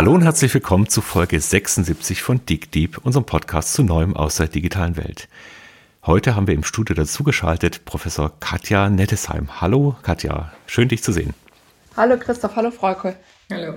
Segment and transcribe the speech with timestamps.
[0.00, 4.36] Hallo und herzlich willkommen zu Folge 76 von Dig Deep, unserem Podcast zu Neuem aus
[4.36, 5.28] der digitalen Welt.
[6.06, 9.60] Heute haben wir im Studio dazugeschaltet Professor Katja Nettesheim.
[9.60, 11.34] Hallo Katja, schön dich zu sehen.
[11.98, 13.14] Hallo Christoph, hallo Frauke.
[13.52, 13.74] Hallo.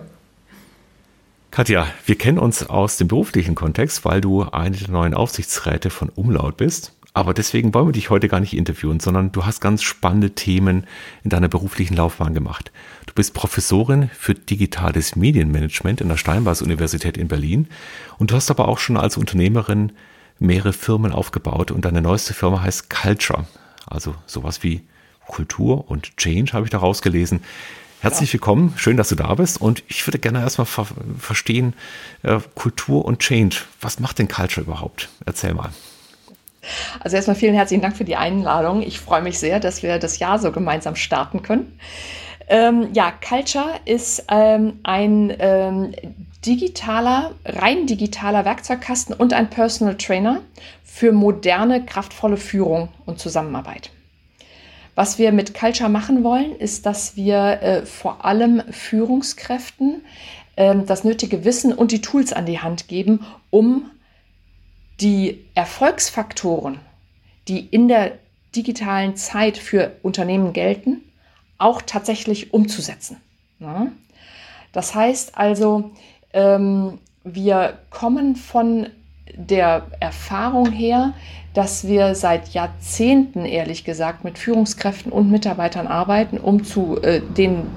[1.51, 6.07] Katja, wir kennen uns aus dem beruflichen Kontext, weil du eine der neuen Aufsichtsräte von
[6.07, 6.93] Umlaut bist.
[7.15, 10.87] Aber deswegen wollen wir dich heute gar nicht interviewen, sondern du hast ganz spannende Themen
[11.23, 12.71] in deiner beruflichen Laufbahn gemacht.
[13.05, 17.67] Du bist Professorin für digitales Medienmanagement in der Steinbachs-Universität in Berlin
[18.17, 19.91] und du hast aber auch schon als Unternehmerin
[20.39, 23.45] mehrere Firmen aufgebaut und deine neueste Firma heißt Culture,
[23.85, 24.81] also sowas wie
[25.27, 27.41] Kultur und Change habe ich da rausgelesen.
[28.01, 30.87] Herzlich willkommen, schön, dass du da bist und ich würde gerne erstmal ver
[31.19, 31.73] verstehen,
[32.23, 35.09] äh, Kultur und Change, was macht denn Culture überhaupt?
[35.25, 35.69] Erzähl mal.
[36.99, 38.81] Also erstmal vielen herzlichen Dank für die Einladung.
[38.81, 41.77] Ich freue mich sehr, dass wir das Jahr so gemeinsam starten können.
[42.47, 45.93] Ähm, ja, Culture ist ähm, ein ähm,
[46.45, 50.41] digitaler, rein digitaler Werkzeugkasten und ein Personal Trainer
[50.83, 53.91] für moderne, kraftvolle Führung und Zusammenarbeit.
[54.95, 60.03] Was wir mit Culture machen wollen, ist, dass wir äh, vor allem Führungskräften
[60.55, 63.89] äh, das nötige Wissen und die Tools an die Hand geben, um
[65.01, 66.79] die Erfolgsfaktoren,
[67.47, 68.19] die in der
[68.55, 71.01] digitalen Zeit für Unternehmen gelten,
[71.57, 73.17] auch tatsächlich umzusetzen.
[74.71, 75.91] Das heißt also,
[76.33, 78.87] ähm, wir kommen von
[79.35, 81.13] der Erfahrung her,
[81.53, 87.67] dass wir seit Jahrzehnten, ehrlich gesagt, mit Führungskräften und Mitarbeitern arbeiten, um zu, äh, den,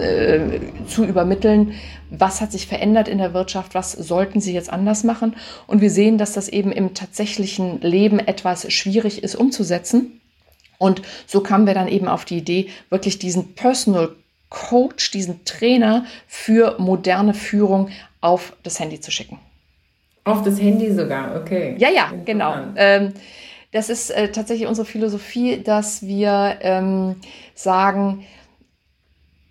[0.00, 1.74] äh, zu übermitteln,
[2.10, 5.34] was hat sich verändert in der Wirtschaft, was sollten sie jetzt anders machen.
[5.66, 10.20] Und wir sehen, dass das eben im tatsächlichen Leben etwas schwierig ist umzusetzen.
[10.78, 14.10] Und so kamen wir dann eben auf die Idee, wirklich diesen Personal
[14.48, 19.40] Coach, diesen Trainer für moderne Führung auf das Handy zu schicken.
[20.24, 21.76] Auf das Handy sogar, okay.
[21.78, 22.54] Ja, ja, genau.
[22.76, 23.12] Ähm,
[23.72, 27.16] das ist äh, tatsächlich unsere Philosophie, dass wir ähm,
[27.54, 28.24] sagen,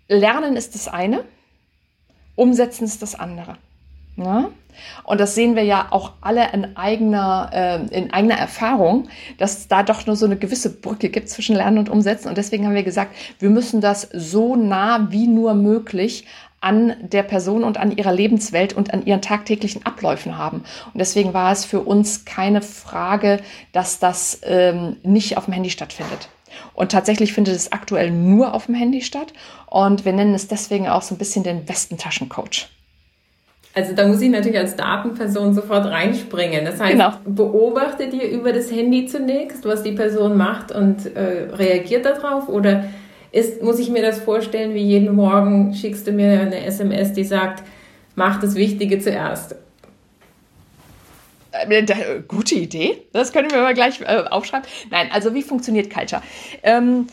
[0.08, 1.24] Lernen ist das eine,
[2.34, 3.56] Umsetzen ist das andere.
[4.16, 4.50] Ja?
[5.04, 9.08] Und das sehen wir ja auch alle in eigener, äh, in eigener Erfahrung,
[9.38, 12.28] dass es da doch nur so eine gewisse Brücke gibt zwischen Lernen und Umsetzen.
[12.28, 16.26] Und deswegen haben wir gesagt, wir müssen das so nah wie nur möglich
[16.64, 20.64] an der Person und an ihrer Lebenswelt und an ihren tagtäglichen Abläufen haben.
[20.92, 23.40] Und deswegen war es für uns keine Frage,
[23.72, 26.28] dass das ähm, nicht auf dem Handy stattfindet.
[26.72, 29.32] Und tatsächlich findet es aktuell nur auf dem Handy statt.
[29.66, 32.68] Und wir nennen es deswegen auch so ein bisschen den Westentaschencoach.
[33.74, 36.64] Also da muss ich natürlich als Datenperson sofort reinspringen.
[36.64, 37.12] Das heißt, genau.
[37.24, 42.48] beobachtet ihr über das Handy zunächst, was die Person macht und äh, reagiert darauf?
[42.48, 42.84] Oder
[43.34, 47.24] ist, muss ich mir das vorstellen, wie jeden Morgen schickst du mir eine SMS, die
[47.24, 47.64] sagt,
[48.14, 49.56] mach das Wichtige zuerst?
[51.50, 53.02] Äh, gute Idee.
[53.12, 54.68] Das können wir mal gleich äh, aufschreiben.
[54.90, 56.22] Nein, also wie funktioniert Culture?
[56.62, 57.08] Ähm,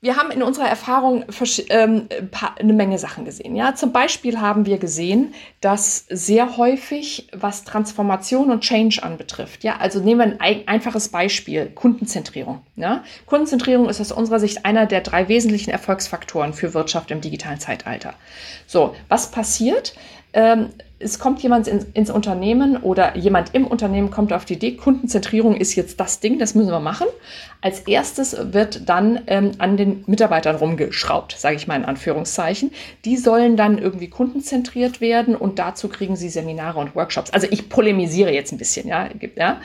[0.00, 1.24] wir haben in unserer Erfahrung
[1.70, 2.08] ähm,
[2.56, 3.56] eine Menge Sachen gesehen.
[3.56, 9.76] Ja, zum Beispiel haben wir gesehen, dass sehr häufig, was Transformation und Change anbetrifft, ja,
[9.78, 12.62] also nehmen wir ein einfaches Beispiel: Kundenzentrierung.
[12.76, 17.58] Ja, Kundenzentrierung ist aus unserer Sicht einer der drei wesentlichen Erfolgsfaktoren für Wirtschaft im digitalen
[17.58, 18.14] Zeitalter.
[18.68, 19.94] So, was passiert?
[20.32, 20.70] Ähm,
[21.00, 25.56] es kommt jemand ins, ins, Unternehmen oder jemand im Unternehmen kommt auf die Idee, Kundenzentrierung
[25.56, 27.06] ist jetzt das Ding, das müssen wir machen.
[27.60, 32.72] Als erstes wird dann ähm, an den Mitarbeitern rumgeschraubt, sage ich mal in Anführungszeichen.
[33.04, 37.30] Die sollen dann irgendwie kundenzentriert werden und dazu kriegen sie Seminare und Workshops.
[37.30, 39.08] Also ich polemisiere jetzt ein bisschen, ja.
[39.36, 39.60] ja.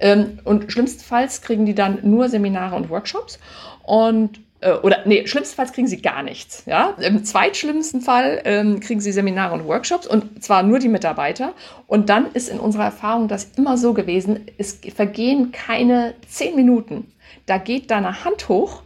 [0.00, 3.38] Ähm, und schlimmstenfalls kriegen die dann nur Seminare und Workshops
[3.82, 6.64] und oder nee, schlimmstenfalls kriegen sie gar nichts.
[6.66, 6.90] Ja?
[7.00, 11.54] Im zweitschlimmsten Fall ähm, kriegen sie Seminare und Workshops und zwar nur die Mitarbeiter.
[11.86, 17.10] Und dann ist in unserer Erfahrung das immer so gewesen, es vergehen keine zehn Minuten.
[17.46, 18.82] Da geht da eine Hand hoch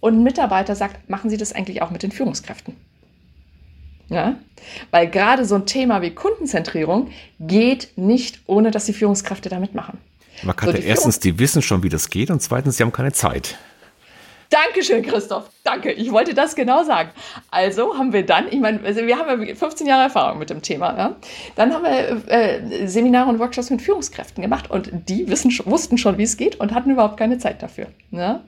[0.00, 2.74] und ein Mitarbeiter sagt, machen Sie das eigentlich auch mit den Führungskräften?
[4.08, 4.36] Ja?
[4.90, 9.98] Weil gerade so ein Thema wie Kundenzentrierung geht nicht, ohne dass die Führungskräfte da mitmachen.
[10.42, 12.92] Man kann so, die erstens, die wissen schon, wie das geht und zweitens, sie haben
[12.92, 13.58] keine Zeit.
[14.50, 15.50] Dankeschön, Christoph.
[15.62, 15.92] Danke.
[15.92, 17.10] Ich wollte das genau sagen.
[17.50, 20.62] Also haben wir dann, ich meine, also wir haben ja 15 Jahre Erfahrung mit dem
[20.62, 20.96] Thema.
[20.96, 21.16] Ja?
[21.54, 26.16] Dann haben wir äh, Seminare und Workshops mit Führungskräften gemacht und die wissen, wussten schon,
[26.16, 27.88] wie es geht und hatten überhaupt keine Zeit dafür.
[28.10, 28.42] Ne?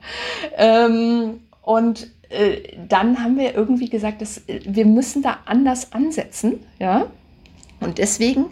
[0.56, 6.64] Ähm, und äh, dann haben wir irgendwie gesagt, dass, äh, wir müssen da anders ansetzen.
[6.78, 7.06] Ja?
[7.80, 8.46] Und deswegen,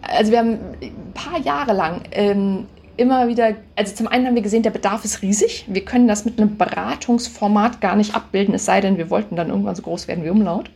[0.00, 2.66] also wir haben ein paar Jahre lang ähm,
[2.96, 5.64] immer wieder, also zum einen haben wir gesehen, der Bedarf ist riesig.
[5.68, 9.48] Wir können das mit einem Beratungsformat gar nicht abbilden, es sei denn, wir wollten dann
[9.48, 10.70] irgendwann so groß werden wie Umlaut.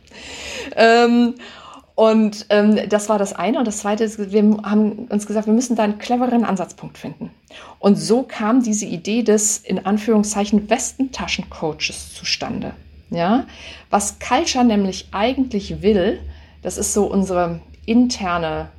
[0.75, 1.35] Ähm,
[1.95, 3.59] Und ähm, das war das eine.
[3.59, 7.29] Und das zweite ist, wir haben uns gesagt, wir müssen da einen cleveren Ansatzpunkt finden.
[7.77, 12.71] Und so kam diese Idee des, in Anführungszeichen, Westentaschencoaches zustande.
[13.09, 13.47] Ja?
[13.89, 16.21] Was Culture nämlich eigentlich will,
[16.61, 18.69] das ist so unsere interne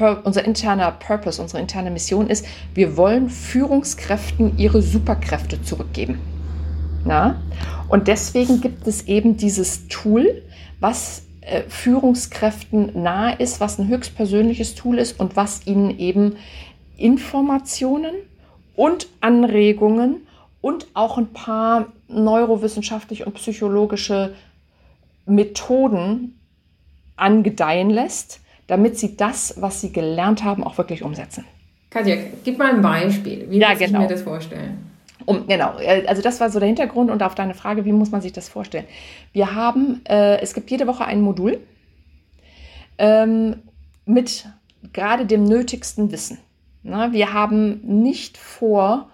[0.00, 6.20] unser interner Purpose, unsere interne Mission ist, wir wollen Führungskräften ihre Superkräfte zurückgeben.
[7.04, 7.40] Na?
[7.88, 10.42] Und deswegen gibt es eben dieses Tool,
[10.80, 16.36] was äh, Führungskräften nahe ist, was ein höchstpersönliches Tool ist und was ihnen eben
[16.96, 18.14] Informationen
[18.74, 20.26] und Anregungen
[20.60, 24.34] und auch ein paar neurowissenschaftliche und psychologische
[25.26, 26.40] Methoden
[27.16, 31.44] angedeihen lässt, damit sie das, was sie gelernt haben, auch wirklich umsetzen.
[31.90, 33.46] Katja, gib mal ein Beispiel.
[33.48, 33.86] Wie ja, muss genau.
[33.86, 34.08] ich mir genau.
[34.08, 34.90] das vorstellen?
[35.26, 38.10] Um, genau, äh, also das war so der Hintergrund und auf deine Frage, wie muss
[38.10, 38.84] man sich das vorstellen?
[39.32, 41.60] Wir haben, äh, es gibt jede Woche ein Modul
[42.98, 43.62] ähm,
[44.04, 44.46] mit
[44.92, 46.38] gerade dem nötigsten Wissen.
[46.82, 49.08] Na, wir haben nicht vor,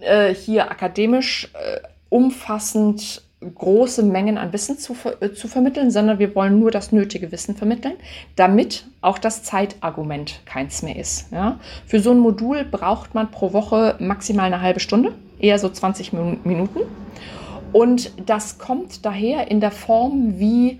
[0.00, 3.22] äh, hier akademisch äh, umfassend
[3.54, 7.56] große Mengen an Wissen zu, äh, zu vermitteln, sondern wir wollen nur das nötige Wissen
[7.56, 7.94] vermitteln,
[8.36, 11.32] damit auch das Zeitargument keins mehr ist.
[11.32, 11.58] Ja?
[11.86, 16.12] Für so ein Modul braucht man pro Woche maximal eine halbe Stunde, eher so 20
[16.12, 16.80] Minuten.
[17.72, 20.78] Und das kommt daher in der Form wie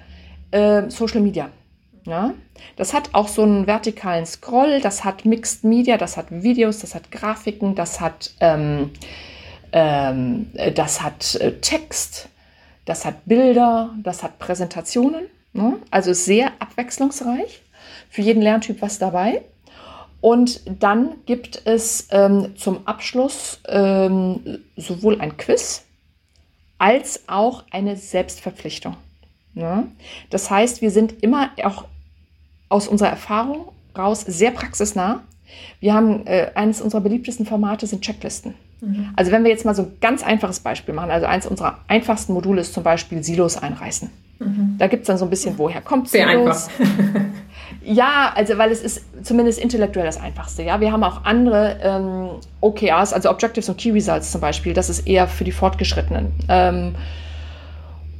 [0.52, 1.50] äh, Social Media.
[2.06, 2.34] Ja?
[2.76, 6.94] Das hat auch so einen vertikalen Scroll, das hat Mixed Media, das hat Videos, das
[6.94, 8.90] hat Grafiken, das hat, ähm,
[9.72, 12.28] ähm, das hat äh, Text,
[12.84, 15.26] das hat Bilder, das hat Präsentationen.
[15.52, 15.78] Ne?
[15.90, 17.62] Also sehr abwechslungsreich.
[18.10, 19.42] Für jeden Lerntyp was dabei.
[20.20, 25.84] Und dann gibt es ähm, zum Abschluss ähm, sowohl ein Quiz
[26.78, 28.96] als auch eine Selbstverpflichtung.
[29.52, 29.86] Ne?
[30.30, 31.84] Das heißt, wir sind immer auch
[32.68, 35.22] aus unserer Erfahrung raus sehr praxisnah.
[35.80, 38.54] Wir haben äh, eines unserer beliebtesten Formate sind Checklisten.
[38.84, 39.10] Mhm.
[39.16, 42.32] Also wenn wir jetzt mal so ein ganz einfaches Beispiel machen, also eins unserer einfachsten
[42.32, 44.10] Module ist zum Beispiel Silos einreißen.
[44.38, 44.76] Mhm.
[44.78, 46.68] Da gibt es dann so ein bisschen, woher kommt Sehr Silos?
[46.68, 47.20] einfach.
[47.84, 50.62] ja, also weil es ist zumindest intellektuell das Einfachste.
[50.62, 52.28] Ja, wir haben auch andere ähm,
[52.60, 54.74] OKRs, also Objectives und Key Results zum Beispiel.
[54.74, 56.32] Das ist eher für die Fortgeschrittenen.
[56.48, 56.94] Ähm,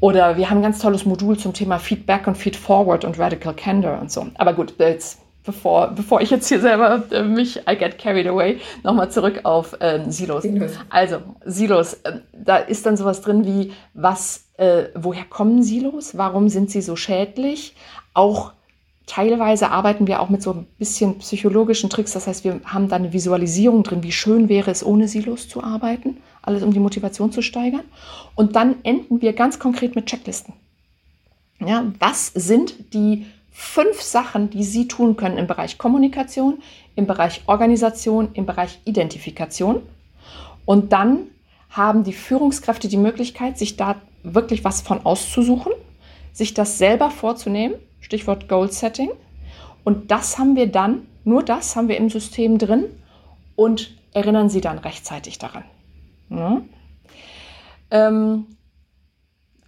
[0.01, 4.01] oder wir haben ein ganz tolles Modul zum Thema Feedback und Feedforward und Radical Candor
[4.01, 4.27] und so.
[4.35, 8.59] Aber gut, jetzt bevor, bevor ich jetzt hier selber äh, mich, I get carried away,
[8.83, 10.43] nochmal zurück auf äh, Silos.
[10.43, 10.73] Silos.
[10.91, 16.17] Also, Silos, äh, da ist dann sowas drin wie, was, äh, woher kommen Silos?
[16.17, 17.75] Warum sind sie so schädlich?
[18.15, 18.53] Auch
[19.07, 22.13] teilweise arbeiten wir auch mit so ein bisschen psychologischen Tricks.
[22.13, 25.63] Das heißt, wir haben da eine Visualisierung drin, wie schön wäre es, ohne Silos zu
[25.63, 26.19] arbeiten.
[26.43, 27.85] Alles, um die Motivation zu steigern.
[28.35, 30.55] Und dann enden wir ganz konkret mit Checklisten.
[31.61, 36.61] Ja, was sind die fünf Sachen, die Sie tun können im Bereich Kommunikation,
[36.97, 39.83] im Bereich Organisation, im Bereich Identifikation.
[40.65, 41.29] Und dann
[41.71, 45.73] haben die Führungskräfte die Möglichkeit, sich da wirklich was von auszusuchen,
[46.33, 49.11] sich das selber vorzunehmen, Stichwort Goal Setting.
[49.85, 52.87] Und das haben wir dann, nur das haben wir im System drin
[53.55, 55.65] und erinnern Sie dann rechtzeitig daran.
[56.29, 56.61] Ja.
[57.93, 58.47] Ähm,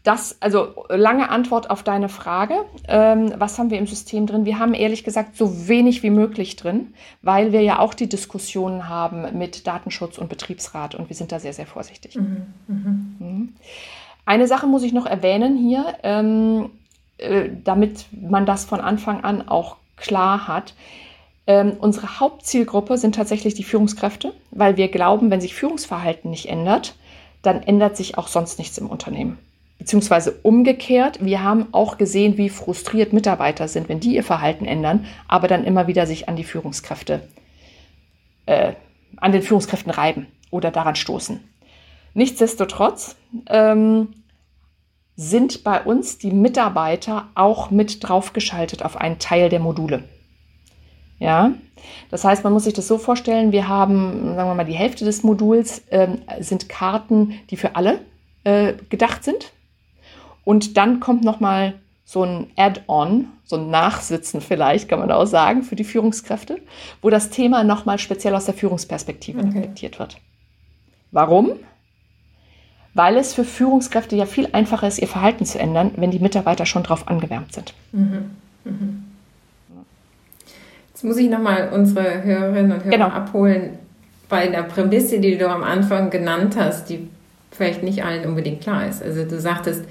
[0.06, 2.54] das, also lange Antwort auf deine Frage.
[2.86, 4.44] Ähm, was haben wir im System drin?
[4.44, 8.88] Wir haben ehrlich gesagt so wenig wie möglich drin, weil wir ja auch die Diskussionen
[8.88, 12.14] haben mit Datenschutz und Betriebsrat und wir sind da sehr, sehr vorsichtig.
[12.14, 12.46] Mhm.
[12.68, 13.16] Mhm.
[13.18, 13.54] mhm.
[14.24, 16.70] Eine Sache muss ich noch erwähnen hier, ähm,
[17.18, 20.74] äh, damit man das von Anfang an auch klar hat.
[21.48, 26.94] Ähm, unsere Hauptzielgruppe sind tatsächlich die Führungskräfte, weil wir glauben, wenn sich Führungsverhalten nicht ändert,
[27.42, 29.38] dann ändert sich auch sonst nichts im Unternehmen.
[29.78, 35.04] Beziehungsweise umgekehrt, wir haben auch gesehen, wie frustriert Mitarbeiter sind, wenn die ihr Verhalten ändern,
[35.28, 37.28] aber dann immer wieder sich an die Führungskräfte,
[38.46, 38.72] äh,
[39.18, 41.40] an den Führungskräften reiben oder daran stoßen.
[42.14, 43.16] Nichtsdestotrotz
[43.48, 44.14] ähm,
[45.16, 50.04] sind bei uns die Mitarbeiter auch mit draufgeschaltet auf einen Teil der Module.
[51.18, 51.52] Ja,
[52.10, 55.04] das heißt, man muss sich das so vorstellen, wir haben, sagen wir mal, die Hälfte
[55.04, 58.00] des Moduls ähm, sind Karten, die für alle
[58.44, 59.52] äh, gedacht sind.
[60.46, 61.74] Und dann kommt nochmal
[62.04, 66.58] so ein Add-on, so ein Nachsitzen vielleicht, kann man auch sagen, für die Führungskräfte,
[67.02, 69.48] wo das Thema nochmal speziell aus der Führungsperspektive okay.
[69.48, 70.18] reflektiert wird.
[71.10, 71.50] Warum?
[72.94, 76.64] Weil es für Führungskräfte ja viel einfacher ist, ihr Verhalten zu ändern, wenn die Mitarbeiter
[76.64, 77.74] schon darauf angewärmt sind.
[77.90, 78.30] Mhm.
[78.64, 79.04] Mhm.
[80.90, 83.08] Jetzt muss ich nochmal unsere Hörerinnen und Hörer genau.
[83.08, 83.80] abholen
[84.28, 87.08] bei der Prämisse, die du am Anfang genannt hast, die
[87.50, 89.02] vielleicht nicht allen unbedingt klar ist.
[89.02, 89.84] Also du sagtest,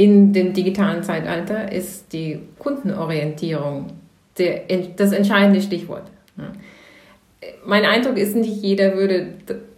[0.00, 3.88] in dem digitalen Zeitalter ist die Kundenorientierung
[4.38, 4.62] der,
[4.96, 6.04] das entscheidende Stichwort.
[7.66, 9.34] Mein Eindruck ist, nicht jeder würde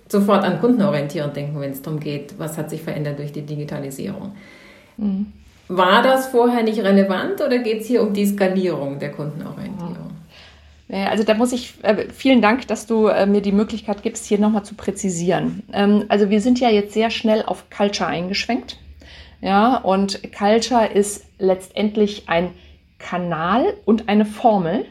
[0.06, 4.36] sofort an Kundenorientierung denken, wenn es darum geht, was hat sich verändert durch die Digitalisierung.
[4.96, 5.32] Mhm.
[5.66, 10.12] War das vorher nicht relevant oder geht es hier um die Skalierung der Kundenorientierung?
[10.88, 14.38] Also da muss ich, äh, vielen Dank, dass du äh, mir die Möglichkeit gibst, hier
[14.38, 15.64] nochmal zu präzisieren.
[15.72, 18.76] Ähm, also wir sind ja jetzt sehr schnell auf Culture eingeschwenkt.
[19.42, 22.54] Ja, und Culture ist letztendlich ein
[22.98, 24.86] Kanal und eine Formel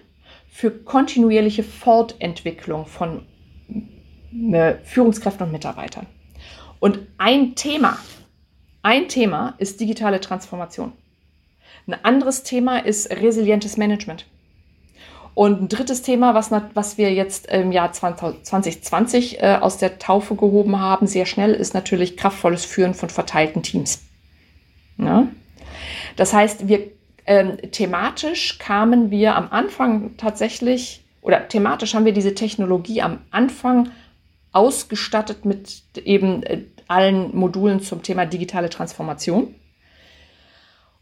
[0.49, 3.25] für kontinuierliche Fortentwicklung von
[4.51, 6.05] äh, Führungskräften und Mitarbeitern.
[6.81, 7.97] Und ein Thema,
[8.83, 10.91] ein Thema ist digitale Transformation.
[11.87, 14.25] Ein anderes Thema ist resilientes Management.
[15.33, 20.35] Und ein drittes Thema, was, was wir jetzt im Jahr 2020 äh, aus der Taufe
[20.35, 24.10] gehoben haben, sehr schnell, ist natürlich kraftvolles Führen von verteilten Teams.
[24.97, 25.27] Ja?
[26.15, 26.91] Das heißt, wir
[27.25, 33.91] ähm, thematisch kamen wir am Anfang tatsächlich, oder thematisch haben wir diese Technologie am Anfang
[34.51, 39.55] ausgestattet mit eben äh, allen Modulen zum Thema digitale Transformation.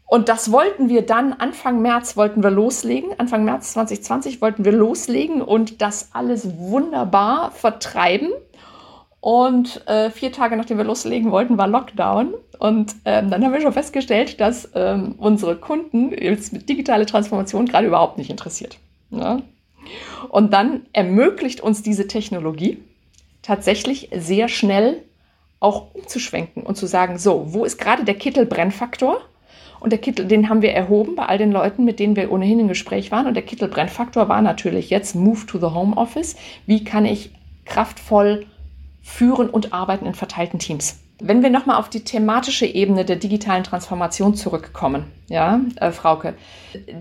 [0.06, 3.10] Und das wollten wir dann Anfang März wollten wir loslegen.
[3.18, 8.30] Anfang März 2020 wollten wir loslegen und das alles wunderbar vertreiben.
[9.20, 12.34] Und äh, vier Tage nachdem wir loslegen wollten, war Lockdown.
[12.58, 17.66] Und ähm, dann haben wir schon festgestellt, dass ähm, unsere Kunden jetzt mit digitale Transformation
[17.66, 18.78] gerade überhaupt nicht interessiert.
[19.10, 19.42] Ne?
[20.28, 22.78] Und dann ermöglicht uns diese Technologie
[23.42, 25.02] tatsächlich sehr schnell
[25.58, 29.20] auch umzuschwenken und zu sagen, so, wo ist gerade der Kittelbrennfaktor?
[29.80, 32.60] Und der Kittel, den haben wir erhoben bei all den Leuten, mit denen wir ohnehin
[32.60, 33.26] im Gespräch waren.
[33.26, 36.36] Und der Kittelbrennfaktor war natürlich jetzt Move to the Home Office.
[36.66, 37.30] Wie kann ich
[37.64, 38.46] kraftvoll
[39.02, 41.00] führen und arbeiten in verteilten Teams?
[41.20, 46.34] Wenn wir nochmal auf die thematische Ebene der digitalen Transformation zurückkommen, ja, äh, Frauke,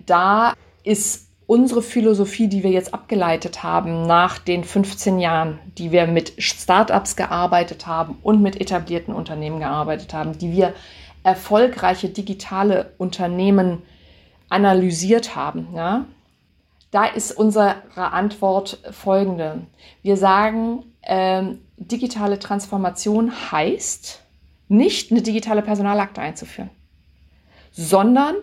[0.06, 0.54] da
[0.84, 6.34] ist unsere Philosophie, die wir jetzt abgeleitet haben nach den 15 Jahren, die wir mit
[6.38, 10.74] Startups gearbeitet haben und mit etablierten Unternehmen gearbeitet haben, die wir
[11.24, 13.82] erfolgreiche digitale Unternehmen
[14.50, 16.06] analysiert haben, ja,
[16.92, 19.62] da ist unsere Antwort folgende.
[20.02, 24.22] Wir sagen, ähm, digitale Transformation heißt
[24.68, 26.70] nicht eine digitale Personalakte einzuführen,
[27.72, 28.36] sondern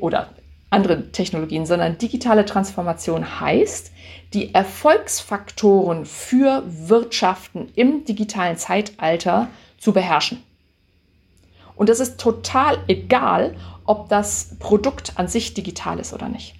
[0.00, 0.30] oder
[0.70, 3.92] andere Technologien, sondern digitale Transformation heißt,
[4.32, 9.48] die Erfolgsfaktoren für Wirtschaften im digitalen Zeitalter
[9.78, 10.42] zu beherrschen.
[11.76, 16.54] Und es ist total egal, ob das Produkt an sich digital ist oder nicht.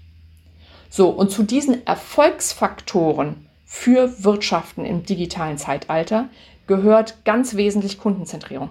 [0.88, 6.28] So, und zu diesen Erfolgsfaktoren für Wirtschaften im digitalen Zeitalter
[6.68, 8.70] gehört ganz wesentlich Kundenzentrierung.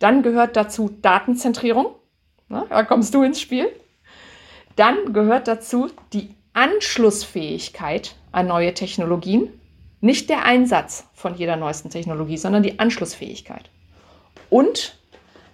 [0.00, 1.94] Dann gehört dazu Datenzentrierung.
[2.48, 3.68] Na, da kommst du ins Spiel.
[4.74, 9.48] Dann gehört dazu die Anschlussfähigkeit an neue Technologien.
[10.00, 13.70] Nicht der Einsatz von jeder neuesten Technologie, sondern die Anschlussfähigkeit.
[14.50, 14.98] Und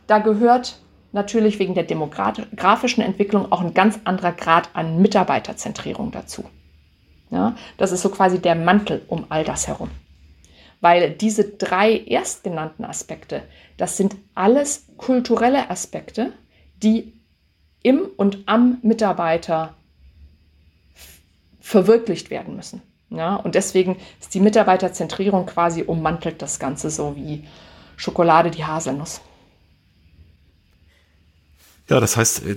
[0.06, 0.80] da gehört
[1.12, 6.44] natürlich wegen der demografischen Entwicklung auch ein ganz anderer Grad an Mitarbeiterzentrierung dazu.
[7.32, 9.90] Ja, das ist so quasi der Mantel um all das herum.
[10.82, 13.42] Weil diese drei erstgenannten Aspekte,
[13.78, 16.32] das sind alles kulturelle Aspekte,
[16.82, 17.14] die
[17.82, 19.74] im und am Mitarbeiter
[21.60, 22.82] verwirklicht werden müssen.
[23.08, 27.44] Ja, und deswegen ist die Mitarbeiterzentrierung quasi ummantelt das Ganze so wie
[27.96, 29.22] Schokolade die Haselnuss.
[31.88, 32.56] Ja, das heißt, äh,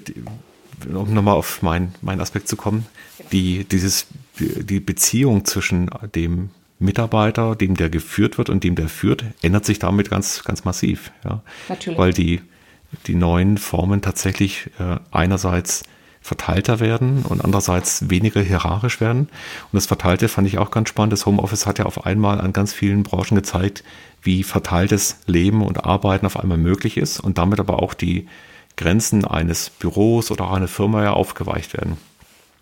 [0.87, 2.85] um nochmal auf meinen mein Aspekt zu kommen,
[3.31, 4.07] die, dieses,
[4.39, 9.79] die Beziehung zwischen dem Mitarbeiter, dem der geführt wird und dem der führt, ändert sich
[9.79, 11.11] damit ganz, ganz massiv.
[11.23, 11.41] Ja?
[11.69, 11.97] Natürlich.
[11.97, 12.41] Weil die,
[13.07, 15.83] die neuen Formen tatsächlich äh, einerseits
[16.25, 19.21] verteilter werden und andererseits weniger hierarchisch werden.
[19.21, 21.13] Und das Verteilte fand ich auch ganz spannend.
[21.13, 23.83] Das Homeoffice hat ja auf einmal an ganz vielen Branchen gezeigt,
[24.23, 28.27] wie verteiltes Leben und Arbeiten auf einmal möglich ist und damit aber auch die
[28.75, 31.97] Grenzen eines Büros oder auch einer Firma ja aufgeweicht werden.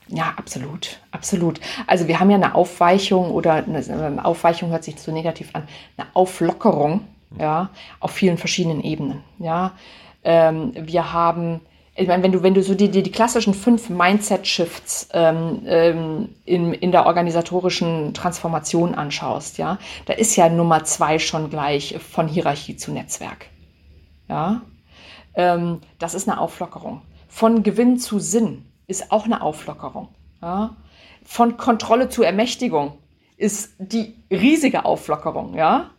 [0.09, 1.59] Ja, absolut, absolut.
[1.87, 5.63] Also wir haben ja eine Aufweichung oder eine Aufweichung hört sich so negativ an,
[5.97, 7.07] eine Auflockerung,
[7.39, 9.23] ja, auf vielen verschiedenen Ebenen.
[9.39, 9.71] Ja,
[10.23, 11.61] ähm, wir haben
[11.95, 16.29] ich meine, wenn du, wenn du so die, die, die klassischen fünf Mindset-Shifts ähm, ähm,
[16.43, 22.27] in, in der organisatorischen Transformation anschaust, ja, da ist ja Nummer zwei schon gleich von
[22.27, 23.45] Hierarchie zu Netzwerk.
[24.27, 24.63] Ja,
[25.35, 27.01] ähm, das ist eine Auflockerung.
[27.27, 30.09] Von Gewinn zu Sinn ist auch eine Auflockerung.
[30.41, 30.75] Ja.
[31.23, 32.97] Von Kontrolle zu Ermächtigung
[33.37, 35.89] ist die riesige Auflockerung, ja.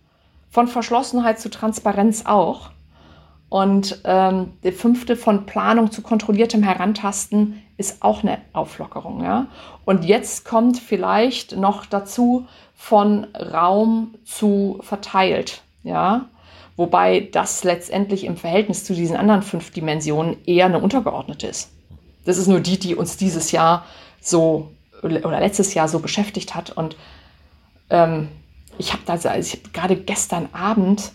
[0.51, 2.71] Von Verschlossenheit zu Transparenz auch.
[3.49, 9.23] Und ähm, der fünfte von Planung zu kontrolliertem Herantasten ist auch eine Auflockerung.
[9.23, 9.47] Ja?
[9.85, 15.63] Und jetzt kommt vielleicht noch dazu von Raum zu verteilt.
[15.83, 16.27] Ja?
[16.77, 21.71] Wobei das letztendlich im Verhältnis zu diesen anderen fünf Dimensionen eher eine untergeordnete ist.
[22.25, 23.85] Das ist nur die, die uns dieses Jahr
[24.21, 24.71] so
[25.03, 26.71] oder letztes Jahr so beschäftigt hat.
[26.71, 26.97] Und
[27.91, 28.29] ähm,
[28.79, 31.13] ich habe also hab gerade gestern Abend,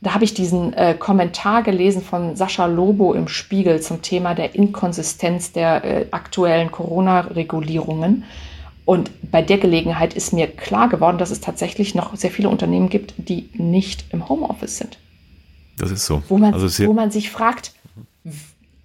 [0.00, 4.54] da habe ich diesen äh, Kommentar gelesen von Sascha Lobo im Spiegel zum Thema der
[4.54, 8.24] Inkonsistenz der äh, aktuellen Corona-Regulierungen.
[8.86, 12.88] Und bei der Gelegenheit ist mir klar geworden, dass es tatsächlich noch sehr viele Unternehmen
[12.88, 14.98] gibt, die nicht im Homeoffice sind.
[15.76, 16.22] Das ist so.
[16.28, 17.72] Wo man, also wo man sich fragt,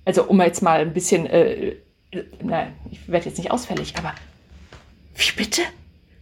[0.04, 1.76] also um jetzt mal ein bisschen, äh,
[2.44, 4.14] nein, ich werde jetzt nicht ausfällig, aber
[5.16, 5.62] wie bitte?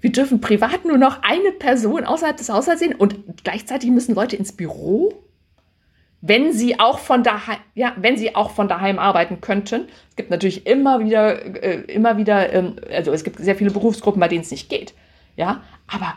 [0.02, 4.36] Wir dürfen privat nur noch eine Person außerhalb des Haushalts sehen und gleichzeitig müssen Leute
[4.36, 5.14] ins Büro?
[6.22, 9.88] Wenn sie auch von daheim, ja, wenn sie auch von daheim arbeiten könnten.
[10.10, 14.20] Es gibt natürlich immer wieder, äh, immer wieder, ähm, also es gibt sehr viele Berufsgruppen,
[14.20, 14.94] bei denen es nicht geht.
[15.38, 16.16] Ja, aber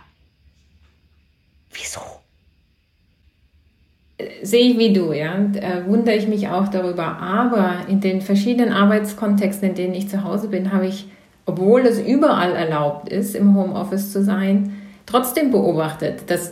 [1.71, 2.01] wieso?
[4.19, 7.19] Äh, sehe ich wie du, ja, äh, wundere ich mich auch darüber.
[7.19, 11.07] Aber in den verschiedenen Arbeitskontexten, in denen ich zu Hause bin, habe ich,
[11.47, 16.51] obwohl es überall erlaubt ist, im Homeoffice zu sein, trotzdem beobachtet, dass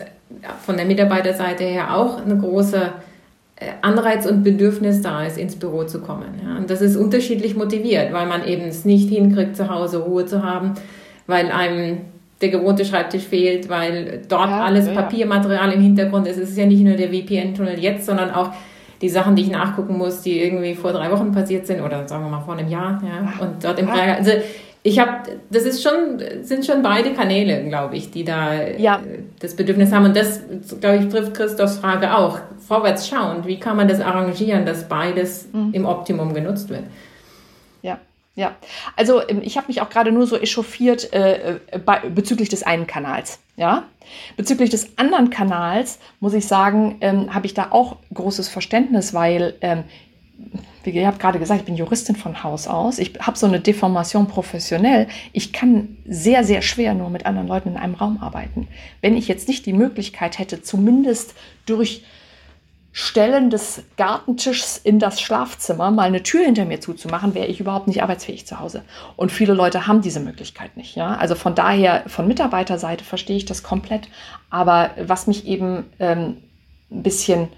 [0.65, 2.91] von der Mitarbeiterseite her auch eine große äh,
[3.83, 6.41] Anreiz und Bedürfnis da ist, ins Büro zu kommen.
[6.45, 6.57] Ja.
[6.57, 10.43] Und das ist unterschiedlich motiviert, weil man eben es nicht hinkriegt, zu Hause Ruhe zu
[10.43, 10.75] haben,
[11.27, 11.99] weil einem
[12.41, 16.39] der gewohnte Schreibtisch fehlt, weil dort ja, alles ja, Papiermaterial im Hintergrund ist.
[16.39, 18.51] Es ist ja nicht nur der VPN-Tunnel jetzt, sondern auch
[19.03, 22.25] die Sachen, die ich nachgucken muss, die irgendwie vor drei Wochen passiert sind oder sagen
[22.25, 23.03] wir mal vor einem Jahr.
[23.03, 23.45] Ja.
[23.45, 24.33] Und dort im also
[24.83, 25.11] ich habe,
[25.51, 28.97] das ist schon, sind schon beide Kanäle, glaube ich, die da ja.
[28.97, 30.07] Äh, das Bedürfnis haben.
[30.07, 30.41] Und das,
[30.81, 32.39] glaube ich, trifft Christophs Frage auch.
[32.71, 35.71] Vorwärts schauen, wie kann man das arrangieren, dass beides mhm.
[35.73, 36.85] im Optimum genutzt wird?
[37.83, 37.99] Ja.
[38.37, 38.55] Ja,
[38.95, 42.63] also ähm, ich habe mich auch gerade nur so echauffiert äh, äh, bei, bezüglich des
[42.63, 43.41] einen Kanals.
[43.57, 43.83] Ja,
[44.37, 49.57] bezüglich des anderen Kanals muss ich sagen, ähm, habe ich da auch großes Verständnis, weil
[49.63, 49.83] ähm,
[50.85, 53.01] wie ihr habt gerade gesagt, ich bin Juristin von Haus aus.
[53.01, 55.09] Ich habe so eine Deformation professionell.
[55.33, 58.69] Ich kann sehr, sehr schwer nur mit anderen Leuten in einem Raum arbeiten.
[59.01, 61.35] Wenn ich jetzt nicht die Möglichkeit hätte, zumindest
[61.67, 62.05] durch
[62.93, 67.87] Stellen des Gartentischs in das Schlafzimmer mal eine Tür hinter mir zuzumachen, wäre ich überhaupt
[67.87, 68.83] nicht arbeitsfähig zu Hause.
[69.17, 70.97] Und viele Leute haben diese Möglichkeit nicht.
[70.97, 71.15] Ja?
[71.15, 74.09] Also von daher, von Mitarbeiterseite verstehe ich das komplett.
[74.51, 76.39] Aber was mich eben ähm,
[76.91, 77.49] ein bisschen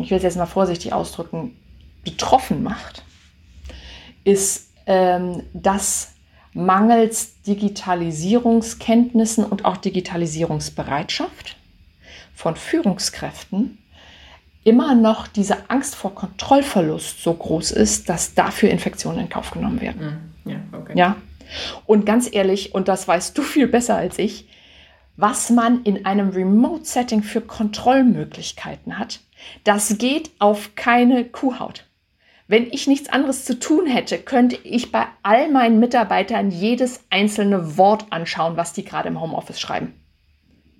[0.00, 1.56] ich will es jetzt mal vorsichtig ausdrücken,
[2.04, 3.02] betroffen macht,
[4.24, 6.12] ist, ähm, dass
[6.52, 11.56] mangels Digitalisierungskenntnissen und auch Digitalisierungsbereitschaft
[12.36, 13.78] von Führungskräften
[14.62, 19.80] immer noch diese Angst vor Kontrollverlust so groß ist, dass dafür Infektionen in Kauf genommen
[19.80, 20.30] werden.
[20.44, 20.52] Mhm.
[20.52, 20.92] Ja, okay.
[20.94, 21.16] ja?
[21.86, 24.48] Und ganz ehrlich, und das weißt du viel besser als ich,
[25.16, 29.20] was man in einem Remote-Setting für Kontrollmöglichkeiten hat,
[29.64, 31.84] das geht auf keine Kuhhaut.
[32.48, 37.78] Wenn ich nichts anderes zu tun hätte, könnte ich bei all meinen Mitarbeitern jedes einzelne
[37.78, 39.94] Wort anschauen, was die gerade im Homeoffice schreiben.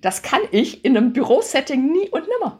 [0.01, 2.59] Das kann ich in einem Bürosetting nie und nimmer.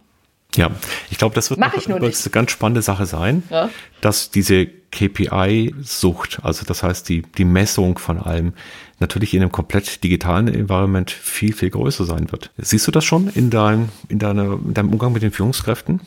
[0.56, 0.72] Ja,
[1.12, 3.70] ich glaube, das wird noch, noch eine ganz spannende Sache sein, ja.
[4.02, 8.54] dass diese KPI-Sucht, also das heißt die, die Messung von allem,
[9.00, 12.52] natürlich in einem komplett digitalen Environment viel, viel größer sein wird.
[12.58, 16.02] Siehst du das schon in, dein, in, deiner, in deinem Umgang mit den Führungskräften?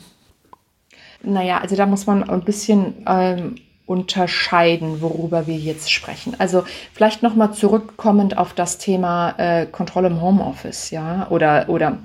[1.23, 3.55] Naja, also da muss man ein bisschen ähm,
[3.91, 6.33] unterscheiden, worüber wir jetzt sprechen.
[6.39, 11.97] Also vielleicht nochmal zurückkommend auf das Thema äh, Kontrolle im Homeoffice, ja, oder, oder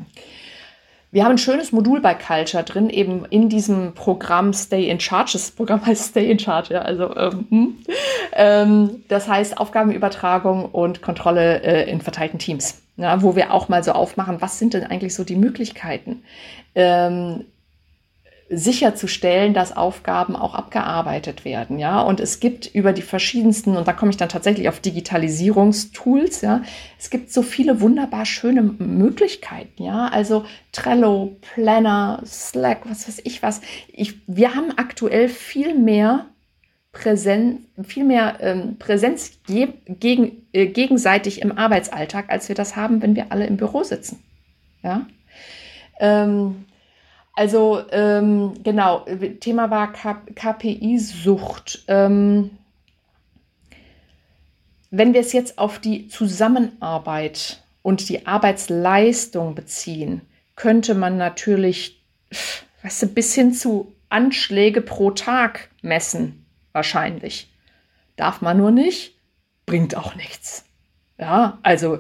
[1.12, 5.31] wir haben ein schönes Modul bei Culture drin, eben in diesem Programm Stay in Charge.
[5.35, 7.75] Das Programm heißt Stay in Charge, ja, also ähm, hm.
[8.33, 13.85] ähm, das heißt Aufgabenübertragung und Kontrolle äh, in verteilten Teams, ja, wo wir auch mal
[13.85, 16.25] so aufmachen, was sind denn eigentlich so die Möglichkeiten?
[16.75, 17.44] Ähm,
[18.48, 22.00] sicherzustellen, dass Aufgaben auch abgearbeitet werden, ja.
[22.00, 26.62] Und es gibt über die verschiedensten, und da komme ich dann tatsächlich auf Digitalisierungstools, ja.
[26.98, 30.09] Es gibt so viele wunderbar schöne Möglichkeiten, ja.
[30.09, 33.62] Also Trello, Planner, Slack, was weiß ich was.
[33.88, 36.26] Ich, wir haben aktuell viel mehr
[36.92, 43.02] Präsenz, viel mehr ähm, Präsenz ge gegen, äh, gegenseitig im Arbeitsalltag, als wir das haben,
[43.02, 44.22] wenn wir alle im Büro sitzen,
[44.85, 45.04] ja.
[45.98, 46.66] Ähm,
[47.37, 49.05] also ähm, genau,
[49.40, 51.85] Thema war KPI-Sucht.
[51.87, 52.51] Ähm,
[54.90, 60.22] wenn wir es jetzt auf die Zusammenarbeit und die Arbeitsleistung beziehen,
[60.57, 62.03] könnte man natürlich,
[62.83, 67.53] weißt du, bis hin zu Anschläge pro Tag messen, wahrscheinlich.
[68.16, 69.14] Darf man nur nicht,
[69.66, 70.64] bringt auch nichts.
[71.18, 71.99] Ja, also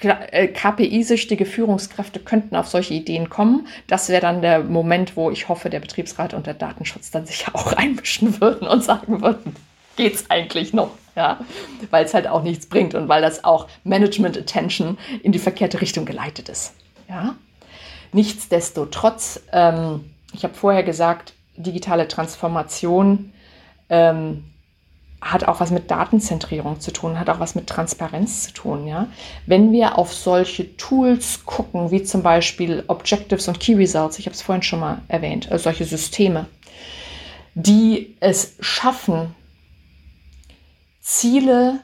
[0.00, 3.66] KPI-süchtige Führungskräfte könnten auf solche Ideen kommen.
[3.86, 7.46] Das wäre dann der Moment, wo ich hoffe, der Betriebsrat und der Datenschutz dann sich
[7.52, 9.56] auch einmischen würden und sagen würden,
[9.96, 10.90] geht's eigentlich noch?
[11.16, 11.40] Ja,
[11.90, 15.80] weil es halt auch nichts bringt und weil das auch Management Attention in die verkehrte
[15.80, 16.72] Richtung geleitet ist.
[17.08, 17.34] Ja,
[18.12, 23.32] nichtsdestotrotz, ähm, ich habe vorher gesagt, digitale Transformation
[23.88, 24.44] ähm,
[25.20, 28.86] hat auch was mit Datenzentrierung zu tun, hat auch was mit Transparenz zu tun.
[28.86, 29.08] Ja?
[29.46, 34.34] Wenn wir auf solche Tools gucken, wie zum Beispiel Objectives und Key Results, ich habe
[34.34, 36.46] es vorhin schon mal erwähnt, also solche Systeme,
[37.54, 39.34] die es schaffen,
[41.00, 41.80] Ziele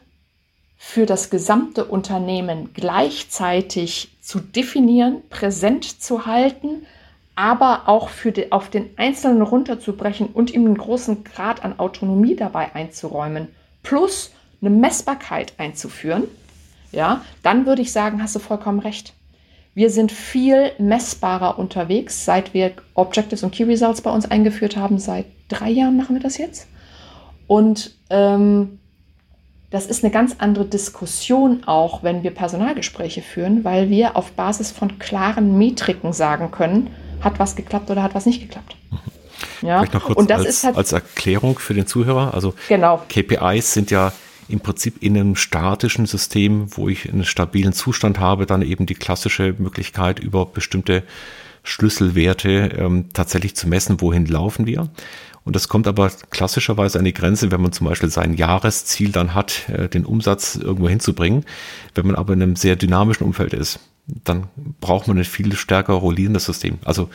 [0.79, 6.87] für das gesamte Unternehmen gleichzeitig zu definieren, präsent zu halten,
[7.37, 12.35] aber auch für die, auf den Einzelnen runterzubrechen und ihm einen großen Grad an Autonomie
[12.35, 13.49] dabei einzuräumen,
[13.83, 16.25] plus eine Messbarkeit einzuführen,
[16.93, 19.13] ja, dann würde ich sagen, hast du vollkommen recht.
[19.75, 24.99] Wir sind viel messbarer unterwegs, seit wir Objectives und Key Results bei uns eingeführt haben.
[24.99, 26.67] Seit drei Jahren machen wir das jetzt.
[27.47, 28.79] Und ähm,
[29.69, 34.71] das ist eine ganz andere Diskussion auch, wenn wir Personalgespräche führen, weil wir auf Basis
[34.71, 36.89] von klaren Metriken sagen können,
[37.21, 38.77] hat was geklappt oder hat was nicht geklappt.
[39.63, 42.35] Ja, Vielleicht noch kurz und das als, ist halt, als Erklärung für den Zuhörer.
[42.35, 43.03] Also genau.
[43.09, 44.13] KPIs sind ja
[44.49, 48.95] im Prinzip in einem statischen System, wo ich einen stabilen Zustand habe, dann eben die
[48.95, 51.03] klassische Möglichkeit über bestimmte
[51.65, 54.89] Schlüsselwerte ähm, tatsächlich zu messen, wohin laufen wir.
[55.45, 59.35] Und das kommt aber klassischerweise an die Grenze, wenn man zum Beispiel sein Jahresziel dann
[59.35, 61.45] hat, äh, den Umsatz irgendwo hinzubringen.
[61.95, 64.45] Wenn man aber in einem sehr dynamischen Umfeld ist, dann
[64.81, 66.79] braucht man ein viel stärker rollierendes System.
[66.85, 67.11] Also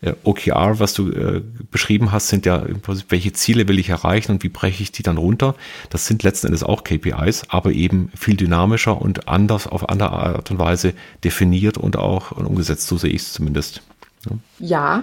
[0.00, 2.64] äh, OKR, was du äh, beschrieben hast, sind ja
[3.08, 5.54] welche Ziele will ich erreichen und wie breche ich die dann runter.
[5.90, 10.50] Das sind letzten Endes auch KPIs, aber eben viel dynamischer und anders auf andere Art
[10.50, 12.86] und Weise definiert und auch umgesetzt.
[12.86, 13.82] So sehe ich es zumindest.
[14.28, 14.36] Ja.
[14.58, 15.02] ja.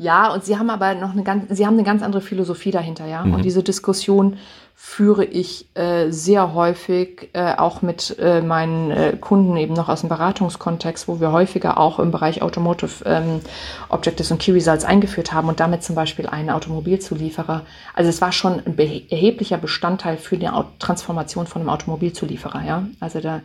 [0.00, 3.04] Ja, und sie haben aber noch eine ganz, sie haben eine ganz andere Philosophie dahinter,
[3.04, 3.22] ja.
[3.22, 3.34] Mhm.
[3.34, 4.38] Und diese Diskussion
[4.74, 10.00] führe ich äh, sehr häufig äh, auch mit äh, meinen äh, Kunden eben noch aus
[10.00, 13.42] dem Beratungskontext, wo wir häufiger auch im Bereich Automotive ähm,
[13.90, 17.66] Objectives und Key Results eingeführt haben und damit zum Beispiel einen Automobilzulieferer.
[17.94, 22.86] Also es war schon ein erheblicher Bestandteil für die Transformation von einem Automobilzulieferer, ja.
[23.00, 23.42] Also da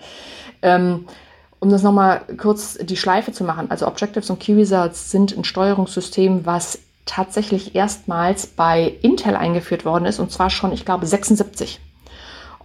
[0.62, 1.06] ähm,
[1.66, 5.44] um das nochmal kurz die Schleife zu machen, also Objectives und Key Results sind ein
[5.44, 11.80] Steuerungssystem, was tatsächlich erstmals bei Intel eingeführt worden ist, und zwar schon, ich glaube, 76.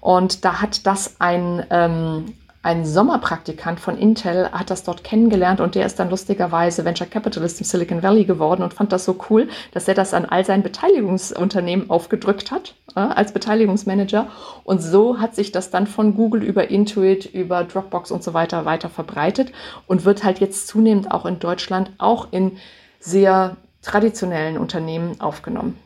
[0.03, 5.77] Und da hat das ein, ähm, ein Sommerpraktikant von Intel, hat das dort kennengelernt und
[5.77, 9.49] der ist dann lustigerweise Venture Capitalist im Silicon Valley geworden und fand das so cool,
[9.73, 14.29] dass er das an all seinen Beteiligungsunternehmen aufgedrückt hat, als Beteiligungsmanager.
[14.65, 18.65] Und so hat sich das dann von Google über Intuit, über Dropbox und so weiter
[18.65, 19.53] weiter verbreitet
[19.87, 22.59] und wird halt jetzt zunehmend auch in Deutschland, auch in
[22.99, 25.79] sehr traditionellen Unternehmen aufgenommen.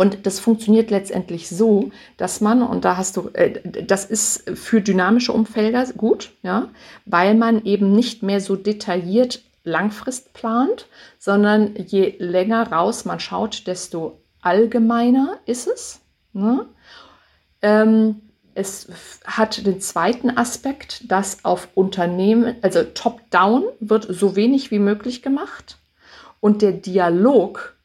[0.00, 4.80] Und das funktioniert letztendlich so, dass man, und da hast du, äh, das ist für
[4.80, 6.68] dynamische Umfelder gut, ja,
[7.04, 10.86] weil man eben nicht mehr so detailliert langfrist plant,
[11.18, 16.00] sondern je länger raus man schaut, desto allgemeiner ist es.
[16.32, 16.66] Ne?
[17.62, 18.22] Ähm,
[18.54, 18.88] es
[19.24, 25.78] hat den zweiten Aspekt, dass auf Unternehmen, also top-down wird so wenig wie möglich gemacht
[26.40, 27.76] und der Dialog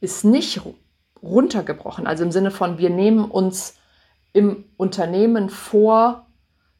[0.00, 0.60] ist nicht
[1.22, 2.06] runtergebrochen.
[2.06, 3.76] Also im Sinne von, wir nehmen uns
[4.32, 6.26] im Unternehmen vor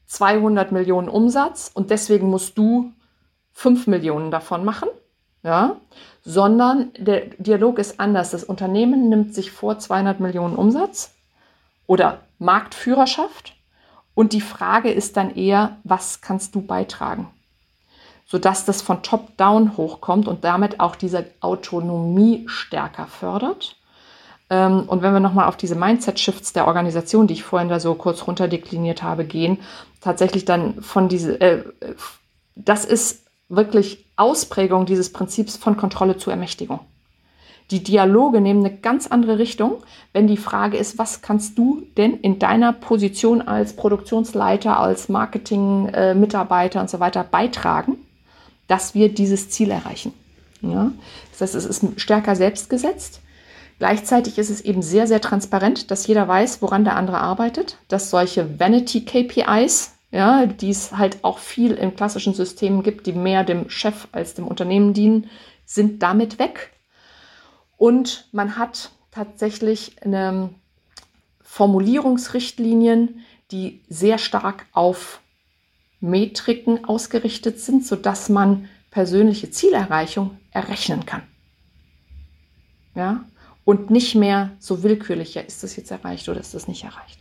[0.07, 2.93] 200 Millionen Umsatz und deswegen musst du
[3.53, 4.89] 5 Millionen davon machen.
[5.43, 5.77] Ja,
[6.25, 8.33] sondern der Dialog ist anders.
[8.33, 11.15] Das Unternehmen nimmt sich vor 200 Millionen Umsatz
[11.87, 13.55] oder Marktführerschaft
[14.15, 17.29] und die Frage ist dann eher, was kannst du beitragen?
[18.29, 23.77] sodass das von Top-Down hochkommt und damit auch diese Autonomie stärker fördert.
[24.51, 27.95] Ähm, und wenn wir nochmal auf diese Mindset-Shifts der Organisation, die ich vorhin da so
[27.95, 29.59] kurz runterdekliniert habe, gehen,
[30.03, 31.65] tatsächlich dann von diese, äh,
[32.55, 36.81] das ist wirklich Ausprägung dieses Prinzips von Kontrolle zu Ermächtigung.
[37.71, 39.83] Die Dialoge nehmen eine ganz andere Richtung,
[40.15, 46.81] wenn die Frage ist, was kannst du denn in deiner Position als Produktionsleiter, als Marketing-Mitarbeiter
[46.81, 47.97] und so weiter beitragen,
[48.69, 50.15] dass wir dieses Ziel erreichen.
[50.63, 50.93] Ja?
[51.33, 53.21] Das heißt, es ist stärker selbstgesetzt.
[53.79, 58.11] Gleichzeitig ist es eben sehr, sehr transparent, dass jeder weiß, woran der andere arbeitet, dass
[58.11, 63.69] solche Vanity-KPIs ja, die es halt auch viel in klassischen Systemen gibt, die mehr dem
[63.69, 65.29] Chef als dem Unternehmen dienen,
[65.65, 66.73] sind damit weg.
[67.77, 70.51] Und man hat tatsächlich eine
[71.43, 75.21] Formulierungsrichtlinien, die sehr stark auf
[76.01, 81.23] Metriken ausgerichtet sind, sodass man persönliche Zielerreichung errechnen kann.
[82.95, 83.25] Ja?
[83.65, 87.19] Und nicht mehr so willkürlich, ja, ist das jetzt erreicht oder ist das nicht erreicht.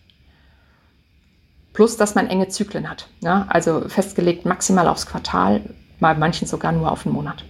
[1.78, 3.08] Plus, dass man enge Zyklen hat.
[3.22, 3.46] Ja?
[3.50, 5.62] Also festgelegt maximal aufs Quartal,
[6.00, 7.46] bei manchen sogar nur auf einen Monat.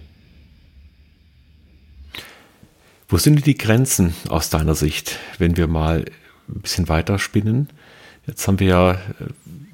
[3.08, 6.04] Wo sind die Grenzen aus deiner Sicht, wenn wir mal
[6.46, 7.70] ein bisschen weiter spinnen?
[8.26, 8.96] Jetzt haben wir ja äh,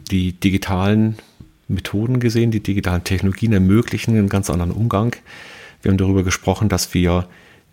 [0.08, 1.16] die digitalen
[1.66, 5.16] Methoden gesehen, die digitalen Technologien ermöglichen einen ganz anderen Umgang.
[5.82, 7.28] Wir haben darüber gesprochen, dass wir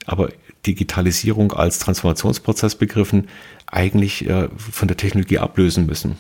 [0.07, 0.29] aber
[0.65, 3.27] Digitalisierung als Transformationsprozess begriffen
[3.67, 6.17] eigentlich äh, von der Technologie ablösen müssen.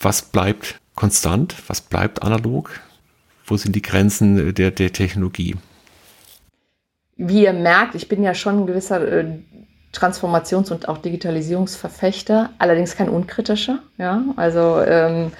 [0.00, 1.54] Was bleibt konstant?
[1.66, 2.80] Was bleibt analog?
[3.46, 5.56] Wo sind die Grenzen der, der Technologie?
[7.16, 9.38] Wie ihr merkt, ich bin ja schon ein gewisser äh,
[9.92, 13.80] Transformations- und auch Digitalisierungsverfechter, allerdings kein unkritischer.
[13.98, 14.22] Ja?
[14.36, 15.32] Also ähm,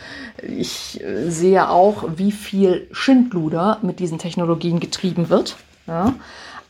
[0.43, 5.57] ich sehe auch, wie viel Schindluder mit diesen Technologien getrieben wird.
[5.87, 6.15] Ja?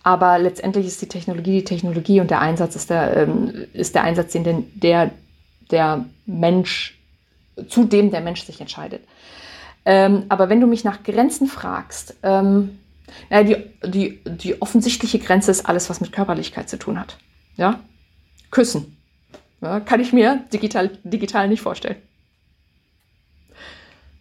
[0.05, 4.05] Aber letztendlich ist die Technologie die Technologie und der Einsatz ist der, ähm, ist der
[4.05, 5.11] Einsatz, den der,
[5.71, 6.99] der Mensch,
[7.69, 9.05] zu dem der Mensch sich entscheidet.
[9.85, 12.79] Ähm, aber wenn du mich nach Grenzen fragst, ähm,
[13.31, 17.19] na, die, die, die offensichtliche Grenze ist alles, was mit Körperlichkeit zu tun hat.
[17.57, 17.81] Ja?
[18.51, 18.97] Küssen.
[19.61, 21.97] Ja, kann ich mir digital, digital nicht vorstellen.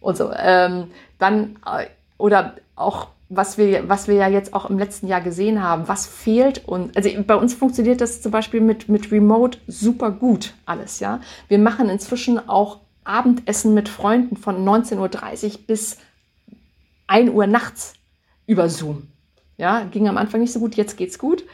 [0.00, 0.32] Und so.
[0.32, 1.86] Ähm, dann, äh,
[2.18, 6.06] oder auch was wir, was wir ja jetzt auch im letzten Jahr gesehen haben, was
[6.06, 6.94] fehlt uns.
[6.94, 11.20] Also bei uns funktioniert das zum Beispiel mit, mit Remote super gut alles, ja.
[11.48, 15.98] Wir machen inzwischen auch Abendessen mit Freunden von 19.30 Uhr bis
[17.06, 17.94] 1 Uhr nachts
[18.46, 19.08] über Zoom.
[19.56, 21.44] Ja, ging am Anfang nicht so gut, jetzt geht's gut.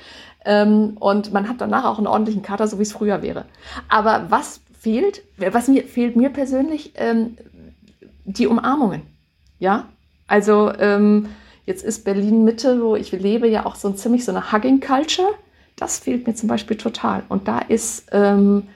[0.45, 3.45] Ähm, und man hat danach auch einen ordentlichen Kater, so wie es früher wäre.
[3.89, 7.37] Aber was fehlt, was mir fehlt mir persönlich, ähm,
[8.25, 9.03] die Umarmungen.
[9.59, 9.89] Ja,
[10.27, 11.29] also ähm,
[11.69, 14.81] Jetzt ist Berlin Mitte, wo ich lebe, ja auch so ein ziemlich so eine Hugging
[14.81, 15.29] Culture.
[15.77, 17.25] Das fehlt mir zum Beispiel total.
[17.29, 18.69] Und da ist ähm,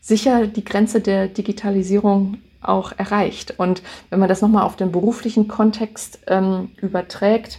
[0.00, 3.54] sicher die Grenze der Digitalisierung auch erreicht.
[3.58, 7.58] Und wenn man das nochmal auf den beruflichen Kontext ähm, überträgt,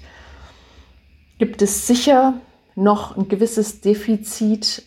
[1.40, 2.40] gibt es sicher
[2.76, 4.84] noch ein gewisses Defizit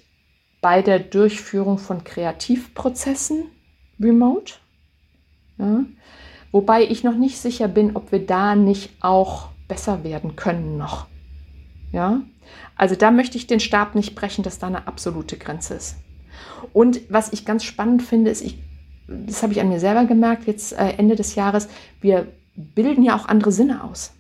[0.61, 3.47] bei der Durchführung von Kreativprozessen
[4.01, 4.55] remote.
[5.59, 5.85] Ja.
[6.53, 11.07] Wobei ich noch nicht sicher bin, ob wir da nicht auch besser werden können noch.
[11.93, 12.23] Ja,
[12.77, 15.97] also da möchte ich den Stab nicht brechen, dass da eine absolute Grenze ist.
[16.73, 18.59] Und was ich ganz spannend finde, ist, ich,
[19.07, 21.69] das habe ich an mir selber gemerkt, jetzt äh, Ende des Jahres,
[22.01, 24.13] wir bilden ja auch andere Sinne aus.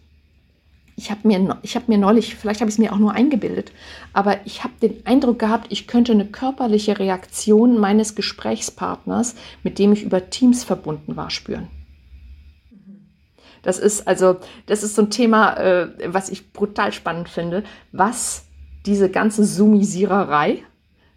[0.96, 3.72] Ich habe mir, hab mir neulich, vielleicht habe ich es mir auch nur eingebildet,
[4.12, 9.92] aber ich habe den Eindruck gehabt, ich könnte eine körperliche Reaktion meines Gesprächspartners, mit dem
[9.92, 11.68] ich über Teams verbunden war, spüren.
[13.62, 18.44] Das ist also, das ist so ein Thema, äh, was ich brutal spannend finde, was
[18.87, 20.62] diese ganze Summisiererei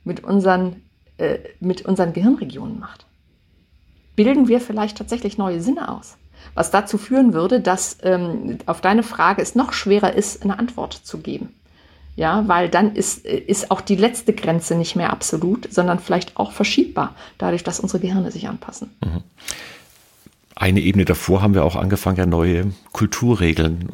[0.05, 0.81] mit unseren,
[1.17, 3.05] äh, mit unseren Gehirnregionen macht.
[4.15, 6.17] Bilden wir vielleicht tatsächlich neue Sinne aus?
[6.53, 10.93] Was dazu führen würde, dass ähm, auf deine Frage es noch schwerer ist, eine Antwort
[10.93, 11.53] zu geben.
[12.15, 16.51] Ja, weil dann ist, ist auch die letzte Grenze nicht mehr absolut, sondern vielleicht auch
[16.51, 18.89] verschiebbar, dadurch, dass unsere Gehirne sich anpassen.
[19.03, 19.21] Mhm
[20.59, 23.89] eine Ebene davor haben wir auch angefangen, ja neue Kulturregeln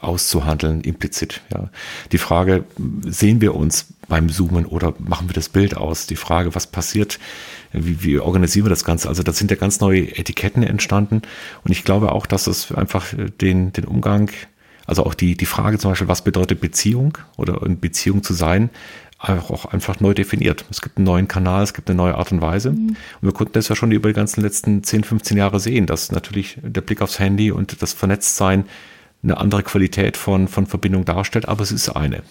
[0.00, 1.40] auszuhandeln, implizit.
[1.52, 1.70] Ja.
[2.12, 2.64] Die Frage,
[3.06, 6.06] sehen wir uns beim Zoomen oder machen wir das Bild aus?
[6.06, 7.18] Die Frage, was passiert,
[7.72, 9.08] wie, wie organisieren wir das Ganze?
[9.08, 11.22] Also da sind ja ganz neue Etiketten entstanden
[11.64, 13.06] und ich glaube auch, dass es einfach
[13.40, 14.30] den, den Umgang,
[14.84, 18.68] also auch die, die Frage zum Beispiel, was bedeutet Beziehung oder in Beziehung zu sein,
[19.20, 20.64] auch einfach neu definiert.
[20.70, 22.70] Es gibt einen neuen Kanal, es gibt eine neue Art und Weise.
[22.70, 22.88] Mhm.
[22.88, 26.10] Und wir konnten das ja schon über die ganzen letzten 10, 15 Jahre sehen, dass
[26.10, 28.64] natürlich der Blick aufs Handy und das Vernetztsein
[29.22, 32.22] eine andere Qualität von, von Verbindung darstellt, aber es ist eine.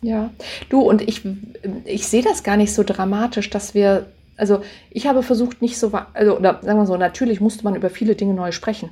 [0.00, 0.30] Ja,
[0.68, 1.22] du und ich,
[1.84, 4.06] ich sehe das gar nicht so dramatisch, dass wir,
[4.36, 7.90] also ich habe versucht, nicht so, also oder sagen wir so, natürlich musste man über
[7.90, 8.90] viele Dinge neu sprechen.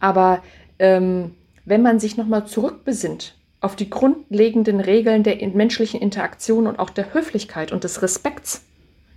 [0.00, 0.42] Aber
[0.78, 6.90] ähm, wenn man sich nochmal zurückbesinnt auf die grundlegenden Regeln der menschlichen Interaktion und auch
[6.90, 8.64] der Höflichkeit und des Respekts,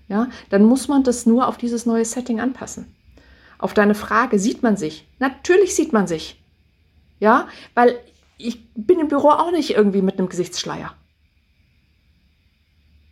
[0.07, 2.95] ja, dann muss man das nur auf dieses neue Setting anpassen.
[3.57, 5.07] Auf deine Frage, sieht man sich?
[5.19, 6.39] Natürlich sieht man sich.
[7.19, 7.95] Ja, weil
[8.37, 10.93] ich bin im Büro auch nicht irgendwie mit einem Gesichtsschleier.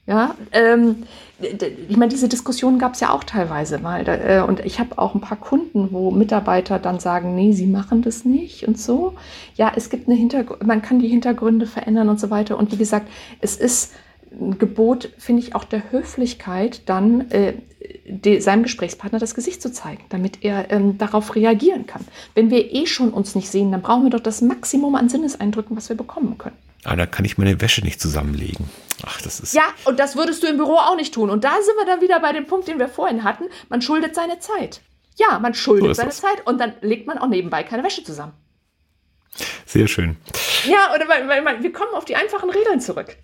[0.07, 1.03] Ja, ähm,
[1.39, 4.07] ich meine, diese Diskussion gab es ja auch teilweise mal.
[4.07, 8.03] Äh, und ich habe auch ein paar Kunden, wo Mitarbeiter dann sagen, nee, sie machen
[8.03, 9.15] das nicht und so.
[9.55, 12.57] Ja, es gibt eine Hintergrund, man kann die Hintergründe verändern und so weiter.
[12.57, 13.07] Und wie gesagt,
[13.41, 13.93] es ist
[14.39, 17.53] ein Gebot, finde ich, auch der Höflichkeit, dann äh,
[18.07, 22.05] de, seinem Gesprächspartner das Gesicht zu zeigen, damit er ähm, darauf reagieren kann.
[22.35, 25.75] Wenn wir eh schon uns nicht sehen, dann brauchen wir doch das Maximum an Sinneseindrücken,
[25.75, 26.57] was wir bekommen können.
[26.85, 28.69] Ah, da kann ich meine Wäsche nicht zusammenlegen.
[29.03, 29.55] Ach, das ist.
[29.55, 31.31] Ja, und das würdest du im Büro auch nicht tun.
[31.31, 33.45] Und da sind wir dann wieder bei dem Punkt, den wir vorhin hatten.
[33.69, 34.81] Man schuldet seine Zeit.
[35.17, 36.21] Ja, man schuldet so seine das.
[36.21, 38.33] Zeit und dann legt man auch nebenbei keine Wäsche zusammen.
[39.65, 40.17] Sehr schön.
[40.65, 43.17] Ja, oder weil, weil, wir kommen auf die einfachen Regeln zurück.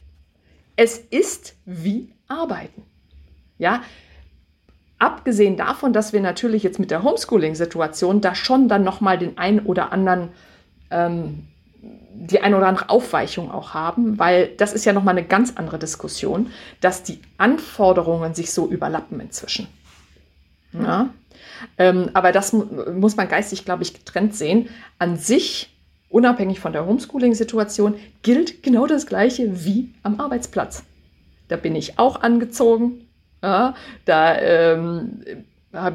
[0.76, 2.84] Es ist wie Arbeiten.
[3.58, 3.84] Ja,
[4.98, 9.60] abgesehen davon, dass wir natürlich jetzt mit der Homeschooling-Situation da schon dann nochmal den einen
[9.60, 10.30] oder anderen
[10.90, 11.48] ähm,
[11.82, 15.80] die eine oder andere Aufweichung auch haben, weil das ist ja nochmal eine ganz andere
[15.80, 19.68] Diskussion, dass die Anforderungen sich so überlappen inzwischen.
[20.74, 21.10] Ja?
[21.78, 24.70] Ähm, aber das mu muss man geistig, glaube ich, getrennt sehen.
[25.00, 25.76] An sich,
[26.10, 30.84] unabhängig von der Homeschooling-Situation, gilt genau das Gleiche wie am Arbeitsplatz.
[31.48, 33.08] Da bin ich auch angezogen,
[33.42, 33.76] ja?
[34.06, 35.24] da ähm,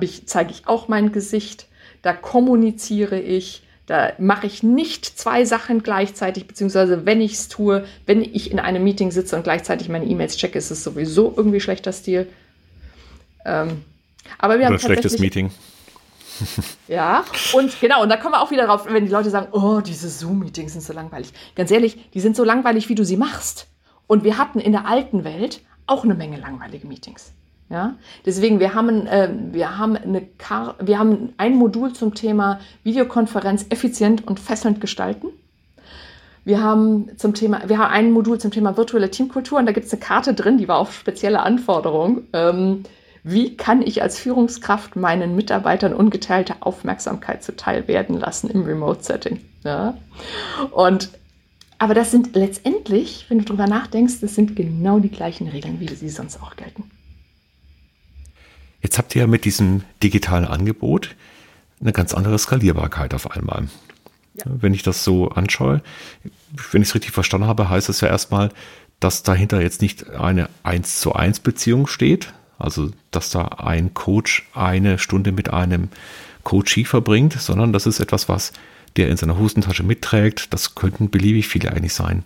[0.01, 1.69] ich, zeige ich auch mein Gesicht,
[2.03, 7.85] da kommuniziere ich, da mache ich nicht zwei Sachen gleichzeitig, beziehungsweise wenn ich es tue,
[8.05, 11.61] wenn ich in einem Meeting sitze und gleichzeitig meine E-Mails checke, ist es sowieso irgendwie
[11.61, 12.29] schlechter Stil.
[13.45, 13.85] Ähm,
[14.39, 15.53] aber wir Oder haben schlechtes Meeting.
[16.89, 19.81] ja, und genau, und da kommen wir auch wieder drauf, wenn die Leute sagen, oh,
[19.81, 21.33] diese Zoom-Meetings sind so langweilig.
[21.55, 23.69] Ganz ehrlich, die sind so langweilig, wie du sie machst.
[24.07, 27.33] Und wir hatten in der alten Welt auch eine Menge langweilige Meetings.
[27.69, 32.61] Ja, deswegen, wir haben, äh, wir, haben eine Kar wir haben ein Modul zum Thema
[32.85, 35.29] Videokonferenz effizient und fesselnd gestalten.
[36.45, 39.87] Wir haben zum Thema, wir haben ein Modul zum Thema virtuelle Teamkultur und da gibt
[39.87, 42.23] es eine Karte drin, die war auf spezielle Anforderung.
[42.33, 42.85] Ähm,
[43.25, 49.41] wie kann ich als Führungskraft meinen Mitarbeitern ungeteilte Aufmerksamkeit zuteil werden lassen im Remote-Setting?
[49.65, 49.97] Ja?
[50.71, 51.11] Und
[51.79, 55.89] aber das sind letztendlich, wenn du drüber nachdenkst, das sind genau die gleichen Regeln, wie
[55.89, 56.85] sie sonst auch gelten.
[58.87, 61.17] Jetzt habt ihr ja mit diesem digitalen Angebot
[61.81, 63.67] eine ganz andere Skalierbarkeit auf einmal.
[64.35, 64.45] Ja.
[64.47, 65.83] Wenn ich das so anschaue,
[66.71, 68.53] wenn ich es richtig verstanden habe, heißt es ja erstmal,
[69.01, 74.49] dass dahinter jetzt nicht eine 1 zu 1 Beziehung steht, also dass da ein Coach
[74.55, 75.89] eine Stunde mit einem
[76.45, 78.53] Coachee verbringt, sondern das ist etwas, was
[78.95, 80.53] der in seiner Hosentasche mitträgt.
[80.53, 82.25] Das könnten beliebig viele eigentlich sein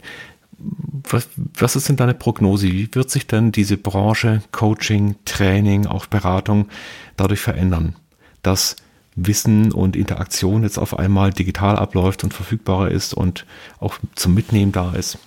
[1.09, 2.67] was, was ist denn deine Prognose?
[2.67, 6.69] Wie wird sich denn diese Branche Coaching, Training, auch Beratung
[7.17, 7.97] dadurch verändern,
[8.43, 8.77] dass
[9.17, 13.45] Wissen und Interaktion jetzt auf einmal digital abläuft und verfügbarer ist und
[13.81, 15.19] auch zum Mitnehmen da ist?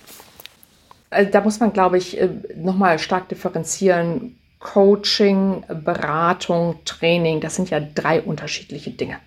[1.10, 4.36] Also da muss man, glaube ich, äh, nochmal stark differenzieren.
[4.58, 9.18] Coaching, Beratung, Training, das sind ja drei unterschiedliche Dinge.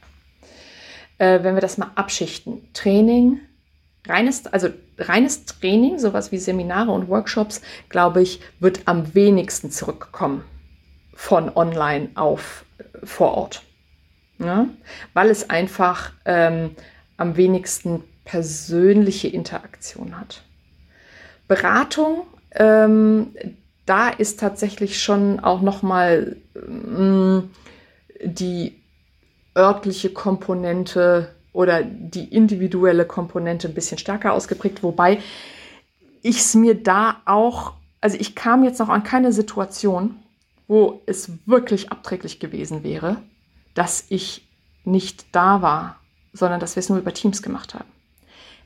[1.20, 2.62] Äh, wenn wir das mal abschichten.
[2.74, 3.40] Training
[4.10, 10.44] reines, also reines Training, sowas wie Seminare und Workshops, glaube ich, wird am wenigsten zurückkommen
[11.14, 13.64] von online auf äh, vor Ort.
[14.40, 14.68] Ja?
[15.14, 16.72] Weil es einfach ähm,
[17.18, 20.44] am wenigsten persönliche Interaktion hat.
[21.48, 23.34] Beratung, ähm,
[23.86, 27.52] da ist tatsächlich schon auch nochmal ähm,
[28.22, 28.84] die
[29.58, 35.18] örtliche Komponente oder die individuelle Komponente ein bisschen stärker ausgeprägt, wobei
[36.22, 40.20] ich es mir da auch, also ich kam jetzt noch an keine Situation,
[40.68, 43.18] wo es wirklich abträglich gewesen wäre,
[43.74, 44.48] dass ich
[44.84, 46.00] nicht da war,
[46.32, 47.90] sondern dass wir es nur über Teams gemacht haben.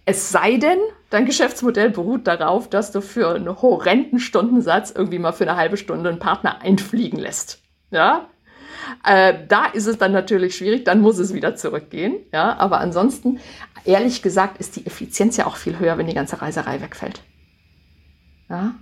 [0.04, 0.80] Es sei denn,
[1.12, 5.78] dein Geschäftsmodell beruht darauf, dass du für einen horrenden Stundensatz irgendwie mal für eine halbe
[5.78, 7.62] Stunde einen Partner einfliegen lässt.
[7.90, 8.28] Ja,
[9.06, 12.16] äh, da ist es dann natürlich schwierig, dann muss es wieder zurückgehen.
[12.32, 13.40] Ja, aber ansonsten,
[13.86, 17.22] ehrlich gesagt, ist die Effizienz ja auch viel höher, wenn die ganze Reiserei wegfällt.
[18.50, 18.76] Ja,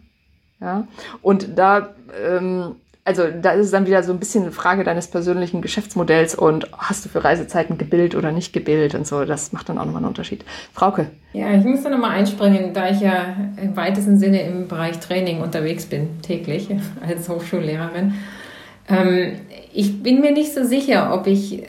[0.59, 0.87] ja.
[1.21, 5.07] Und da, ähm, also da ist es dann wieder so ein bisschen eine Frage deines
[5.07, 9.25] persönlichen Geschäftsmodells und hast du für Reisezeiten gebildet oder nicht gebildet und so.
[9.25, 10.43] Das macht dann auch nochmal einen Unterschied.
[10.73, 11.09] Frauke.
[11.33, 15.41] Ja, ich muss da nochmal einspringen, da ich ja im weitesten Sinne im Bereich Training
[15.41, 16.69] unterwegs bin, täglich
[17.07, 18.15] als Hochschullehrerin.
[18.89, 19.41] Ähm,
[19.79, 21.63] ich bin mir nicht so sicher, ob ich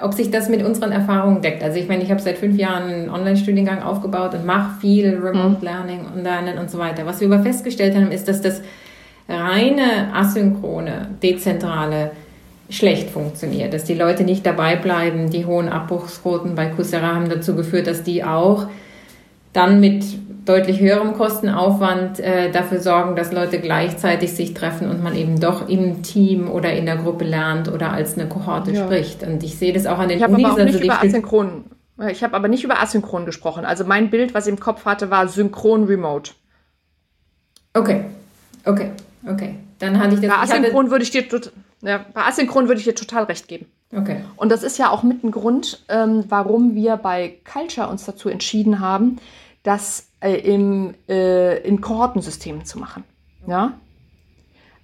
[0.00, 1.62] ob sich das mit unseren Erfahrungen deckt.
[1.62, 5.58] Also ich meine, ich habe seit fünf Jahren einen Online-Studiengang aufgebaut und mache viel Remote
[5.58, 5.62] mhm.
[5.62, 7.04] Learning und Lernen und so weiter.
[7.04, 8.62] Was wir aber festgestellt haben, ist, dass das
[9.28, 12.12] reine asynchrone, dezentrale
[12.70, 15.30] schlecht funktioniert, dass die Leute nicht dabei bleiben.
[15.30, 18.66] Die hohen Abbruchsquoten bei Coursera haben dazu geführt, dass die auch
[19.52, 20.04] dann mit
[20.44, 25.68] deutlich höherem Kostenaufwand äh, dafür sorgen, dass Leute gleichzeitig sich treffen und man eben doch
[25.68, 28.84] im Team oder in der Gruppe lernt oder als eine Kohorte ja.
[28.84, 29.22] spricht.
[29.22, 30.44] Und ich sehe das auch an den ich Unis.
[30.44, 31.64] Aber auch nicht also über Asynchron.
[32.10, 33.64] Ich habe aber nicht über Asynchron gesprochen.
[33.64, 36.32] Also mein Bild, was ich im Kopf hatte, war synchron remote.
[37.74, 38.04] Okay,
[38.64, 38.90] okay,
[39.28, 39.56] okay.
[39.78, 40.30] Dann hatte ich das.
[40.30, 41.24] Bei Asynchron würde ich dir,
[41.82, 43.66] ja, bei Asynchron würde ich dir total recht geben.
[43.94, 44.24] Okay.
[44.36, 48.28] Und das ist ja auch mit ein Grund, ähm, warum wir bei Culture uns dazu
[48.28, 49.18] entschieden haben,
[49.62, 53.04] das äh, im, äh, in Kohortensystemen zu machen.
[53.46, 53.74] Ja?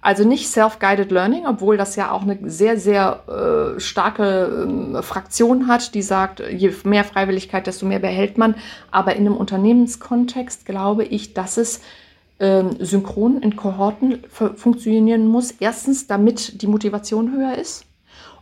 [0.01, 5.67] Also nicht Self-Guided Learning, obwohl das ja auch eine sehr, sehr äh, starke äh, Fraktion
[5.67, 8.55] hat, die sagt, je mehr Freiwilligkeit, desto mehr behält man.
[8.91, 11.81] Aber in einem Unternehmenskontext glaube ich, dass es
[12.39, 15.51] ähm, synchron in Kohorten funktionieren muss.
[15.51, 17.83] Erstens, damit die Motivation höher ist.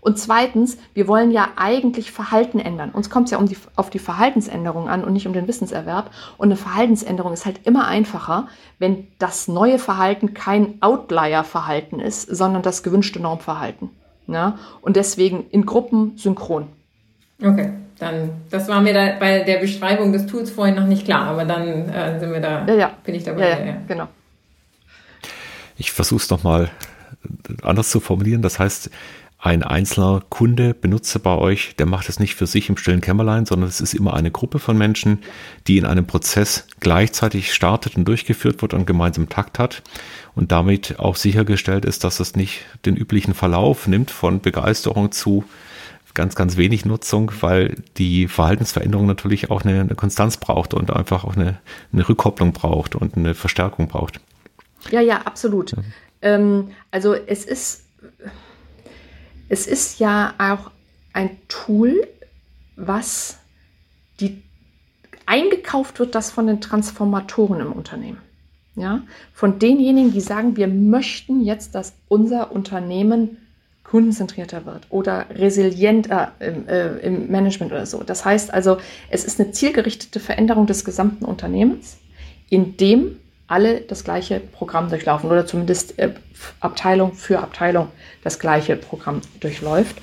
[0.08, 2.92] Und zweitens, wir wollen ja eigentlich Verhalten ändern.
[2.92, 6.12] Uns kommt es ja um die, auf die Verhaltensänderung an und nicht um den Wissenserwerb.
[6.38, 8.48] Und eine Verhaltensänderung ist halt immer einfacher,
[8.80, 13.90] wenn das neue Verhalten kein Outlier-Verhalten ist, sondern das gewünschte Normverhalten.
[14.28, 14.58] Ja?
[14.80, 16.70] Und deswegen in Gruppen synchron.
[17.44, 21.24] Okay, dann, das war mir da bei der Beschreibung des Tools vorhin noch nicht klar,
[21.24, 22.92] aber dann äh, sind wir da, ja, ja.
[23.04, 23.50] bin ich dabei.
[23.50, 24.08] Ja, ja, genau.
[25.76, 26.72] Ich versuche es nochmal
[27.62, 28.42] anders zu formulieren.
[28.42, 28.90] Das heißt,
[29.48, 33.46] ein einzelner Kunde, Benutzer bei euch, der macht es nicht für sich im stillen Kämmerlein,
[33.46, 35.20] sondern es ist immer eine Gruppe von Menschen,
[35.68, 39.84] die in einem Prozess gleichzeitig startet und durchgeführt wird und gemeinsam Takt hat
[40.36, 45.46] und damit auch sichergestellt ist, dass es nicht den üblichen Verlauf nimmt von Begeisterung zu
[46.14, 51.24] ganz, ganz wenig Nutzung, weil die Verhaltensveränderung natürlich auch eine, eine Konstanz braucht und einfach
[51.24, 51.60] auch eine,
[51.94, 54.20] eine, Rückkopplung braucht und eine Verstärkung braucht.
[54.92, 55.72] Ja, ja, absolut.
[55.72, 55.78] Ja.
[56.24, 57.84] Ähm, also es ist
[59.50, 60.72] es ist ja auch
[61.14, 62.08] ein Tool,
[62.76, 63.38] was
[64.20, 64.44] die
[65.26, 68.20] eingekauft wird, das von den Transformatoren im Unternehmen.
[68.76, 69.02] Ja,
[69.34, 73.38] von denjenigen, die sagen, wir möchten jetzt, dass unser Unternehmen
[73.84, 78.04] kundenzentrierter wird oder resilienter im, äh, im, Management oder so.
[78.04, 78.78] Das heißt also,
[79.10, 81.98] es ist eine zielgerichtete Veränderung des gesamten Unternehmens,
[82.50, 83.18] in dem
[83.48, 86.14] alle das gleiche Programm durchlaufen oder zumindest äh,
[86.60, 87.90] Abteilung für Abteilung
[88.24, 89.98] das gleiche Programm durchläuft.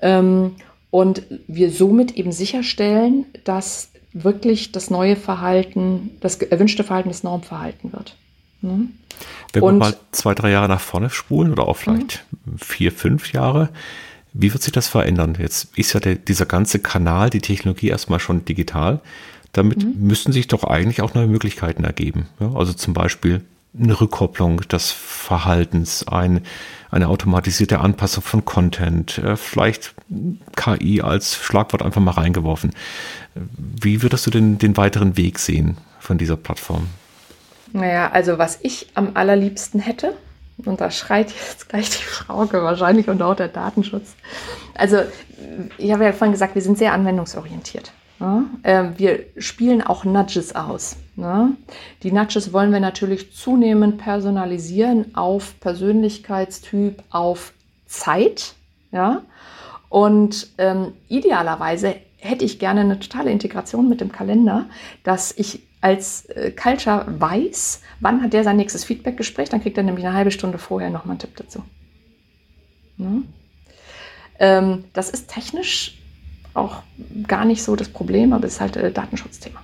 [0.00, 0.56] Ähm,
[0.90, 7.92] und wir somit eben sicherstellen, dass wirklich das neue Verhalten, das erwünschte Verhalten das Normverhalten
[7.92, 8.14] wird.
[8.60, 8.88] Ne?
[9.52, 12.58] Wenn und, wir mal zwei, drei Jahre nach vorne spulen oder auch vielleicht mhm.
[12.58, 13.70] vier, fünf Jahre,
[14.34, 15.36] wie wird sich das verändern?
[15.38, 19.00] Jetzt ist ja der, dieser ganze Kanal, die Technologie erstmal schon digital.
[19.52, 20.06] Damit mhm.
[20.06, 22.26] müssten sich doch eigentlich auch neue Möglichkeiten ergeben.
[22.40, 23.42] Ja, also zum Beispiel
[23.78, 26.42] eine Rückkopplung des Verhaltens, ein,
[26.90, 29.94] eine automatisierte Anpassung von Content, äh, vielleicht
[30.56, 32.72] KI als Schlagwort einfach mal reingeworfen.
[33.34, 36.88] Wie würdest du denn den weiteren Weg sehen von dieser Plattform?
[37.72, 40.14] Naja, also was ich am allerliebsten hätte,
[40.64, 44.14] und da schreit jetzt gleich die Frauke wahrscheinlich und auch der Datenschutz.
[44.74, 44.98] Also,
[45.78, 47.92] ich habe ja vorhin gesagt, wir sind sehr anwendungsorientiert.
[48.22, 48.44] Ja?
[48.62, 50.96] Ähm, wir spielen auch Nudges aus.
[51.16, 51.56] Ne?
[52.04, 57.52] Die Nudges wollen wir natürlich zunehmend personalisieren auf Persönlichkeitstyp, auf
[57.86, 58.54] Zeit.
[58.92, 59.22] Ja?
[59.88, 64.66] Und ähm, idealerweise hätte ich gerne eine totale Integration mit dem Kalender,
[65.02, 69.82] dass ich als äh, Culture weiß, wann hat der sein nächstes Feedback-Gespräch, dann kriegt er
[69.82, 71.64] nämlich eine halbe Stunde vorher nochmal einen Tipp dazu.
[72.98, 73.24] Ne?
[74.38, 75.98] Ähm, das ist technisch
[76.54, 76.82] auch
[77.26, 79.60] gar nicht so das Problem, aber es ist halt äh, Datenschutzthema.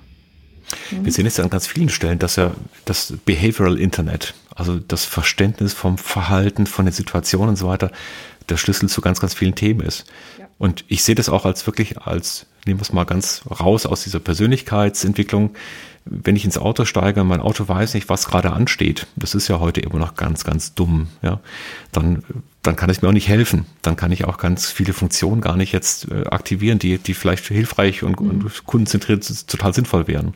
[0.90, 1.04] Mhm.
[1.04, 2.52] Wir sehen es ja an ganz vielen Stellen, dass ja
[2.84, 7.90] das Behavioral Internet, also das Verständnis vom Verhalten, von den Situationen und so weiter,
[8.48, 10.06] der Schlüssel zu ganz, ganz vielen Themen ist.
[10.38, 10.46] Ja.
[10.58, 14.04] Und ich sehe das auch als wirklich als, nehmen wir es mal ganz raus aus
[14.04, 15.54] dieser Persönlichkeitsentwicklung,
[16.10, 19.60] wenn ich ins Auto steige, mein Auto weiß nicht, was gerade ansteht, das ist ja
[19.60, 21.40] heute immer noch ganz, ganz dumm, ja,
[21.92, 22.24] dann,
[22.68, 23.64] dann kann es mir auch nicht helfen.
[23.80, 27.46] Dann kann ich auch ganz viele Funktionen gar nicht jetzt äh, aktivieren, die, die vielleicht
[27.46, 28.28] hilfreich und, mhm.
[28.28, 30.34] und kundenzentriert total sinnvoll wären.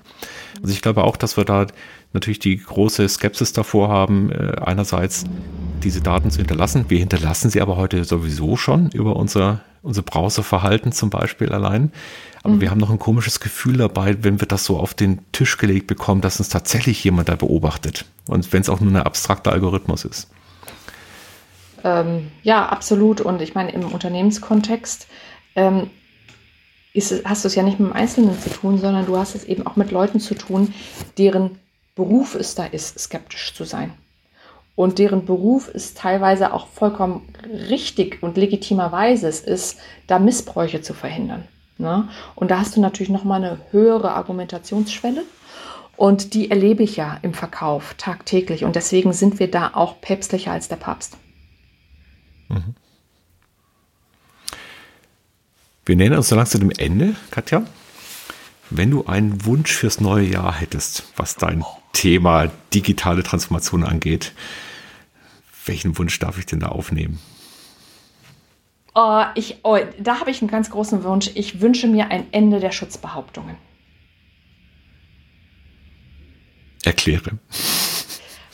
[0.62, 1.66] Also ich glaube auch, dass wir da
[2.14, 5.24] natürlich die große Skepsis davor haben, äh, einerseits
[5.82, 6.86] diese Daten zu hinterlassen.
[6.88, 11.92] Wir hinterlassen sie aber heute sowieso schon über unser, unser Browserverhalten zum Beispiel allein.
[12.42, 12.60] Aber mhm.
[12.62, 15.86] wir haben noch ein komisches Gefühl dabei, wenn wir das so auf den Tisch gelegt
[15.86, 18.06] bekommen, dass uns tatsächlich jemand da beobachtet.
[18.26, 20.28] Und wenn es auch nur ein abstrakter Algorithmus ist.
[21.84, 23.20] Ähm, ja, absolut.
[23.20, 25.08] Und ich meine, im Unternehmenskontext
[25.56, 25.90] ähm,
[26.92, 29.44] ist, hast du es ja nicht mit dem Einzelnen zu tun, sondern du hast es
[29.44, 30.72] eben auch mit Leuten zu tun,
[31.18, 31.58] deren
[31.94, 33.92] Beruf es da ist, skeptisch zu sein.
[34.74, 37.28] Und deren Beruf ist teilweise auch vollkommen
[37.68, 41.46] richtig und legitimerweise es ist, da Missbräuche zu verhindern.
[41.76, 42.08] Ne?
[42.34, 45.24] Und da hast du natürlich nochmal eine höhere Argumentationsschwelle.
[45.96, 48.64] Und die erlebe ich ja im Verkauf tagtäglich.
[48.64, 51.18] Und deswegen sind wir da auch päpstlicher als der Papst.
[52.52, 52.74] Mhm.
[55.84, 57.64] Wir nähern uns so langsam dem Ende, Katja.
[58.70, 64.32] Wenn du einen Wunsch fürs neue Jahr hättest, was dein Thema digitale Transformation angeht,
[65.66, 67.18] welchen Wunsch darf ich denn da aufnehmen?
[68.94, 71.30] Oh, ich, oh, da habe ich einen ganz großen Wunsch.
[71.34, 73.56] Ich wünsche mir ein Ende der Schutzbehauptungen.
[76.84, 77.38] Erkläre.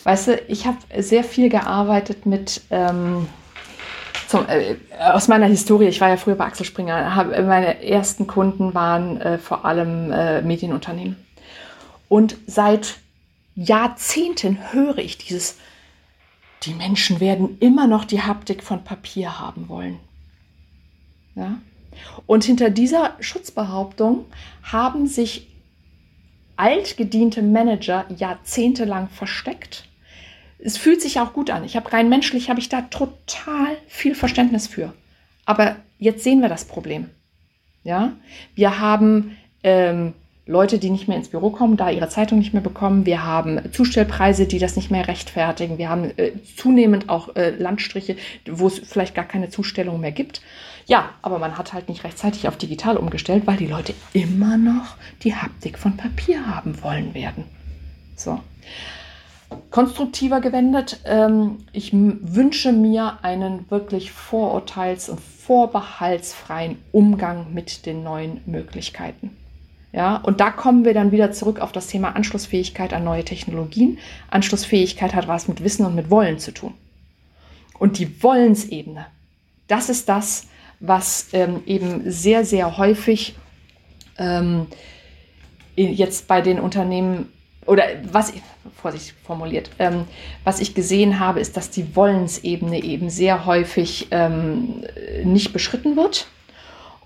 [0.05, 3.27] Weißt du, ich habe sehr viel gearbeitet mit, ähm,
[4.29, 8.27] zum, äh, aus meiner Historie, ich war ja früher bei Axel Springer, hab, meine ersten
[8.27, 11.17] Kunden waren äh, vor allem äh, Medienunternehmen.
[12.11, 12.99] Und seit
[13.55, 15.57] Jahrzehnten höre ich dieses,
[16.65, 19.99] die Menschen werden immer noch die Haptik von Papier haben wollen.
[21.35, 21.59] Ja?
[22.27, 24.27] Und hinter dieser Schutzbehauptung
[24.63, 25.49] haben sich
[26.57, 29.88] altgediente Manager jahrzehntelang versteckt.
[30.59, 31.65] Es fühlt sich auch gut an.
[31.65, 34.93] Ich habe rein menschlich habe ich da total viel Verständnis für.
[35.45, 37.09] Aber jetzt sehen wir das Problem.
[37.85, 38.13] Ja,
[38.55, 40.15] wir haben ähm,
[40.49, 43.05] Leute, die nicht mehr ins Büro kommen, da ihre Zeitung nicht mehr bekommen.
[43.05, 45.77] Wir haben Zustellpreise, die das nicht mehr rechtfertigen.
[45.77, 50.41] Wir haben äh, zunehmend auch äh, Landstriche, wo es vielleicht gar keine Zustellung mehr gibt.
[50.87, 54.97] Ja, aber man hat halt nicht rechtzeitig auf digital umgestellt, weil die Leute immer noch
[55.23, 57.45] die Haptik von Papier haben wollen werden.
[58.17, 58.41] So.
[59.71, 68.41] Konstruktiver gewendet, ähm, ich wünsche mir einen wirklich vorurteils- und vorbehaltsfreien Umgang mit den neuen
[68.47, 69.37] Möglichkeiten.
[69.93, 73.99] Ja, und da kommen wir dann wieder zurück auf das Thema Anschlussfähigkeit an neue Technologien.
[74.31, 76.75] Anschlussfähigkeit hat was mit Wissen und mit Wollen zu tun.
[77.79, 79.07] Und die Wollensebene,
[79.67, 80.47] das ist das,
[80.81, 83.37] was ähm, eben sehr, sehr häufig
[84.19, 84.67] ähm,
[85.77, 87.33] jetzt bei den Unternehmen
[87.69, 88.33] oder was,
[88.77, 90.05] vorsichtig formuliert, ähm,
[90.45, 94.85] was ich gesehen habe, ist, dass die Wollensebene eben sehr häufig ähm,
[95.25, 96.29] nicht beschritten wird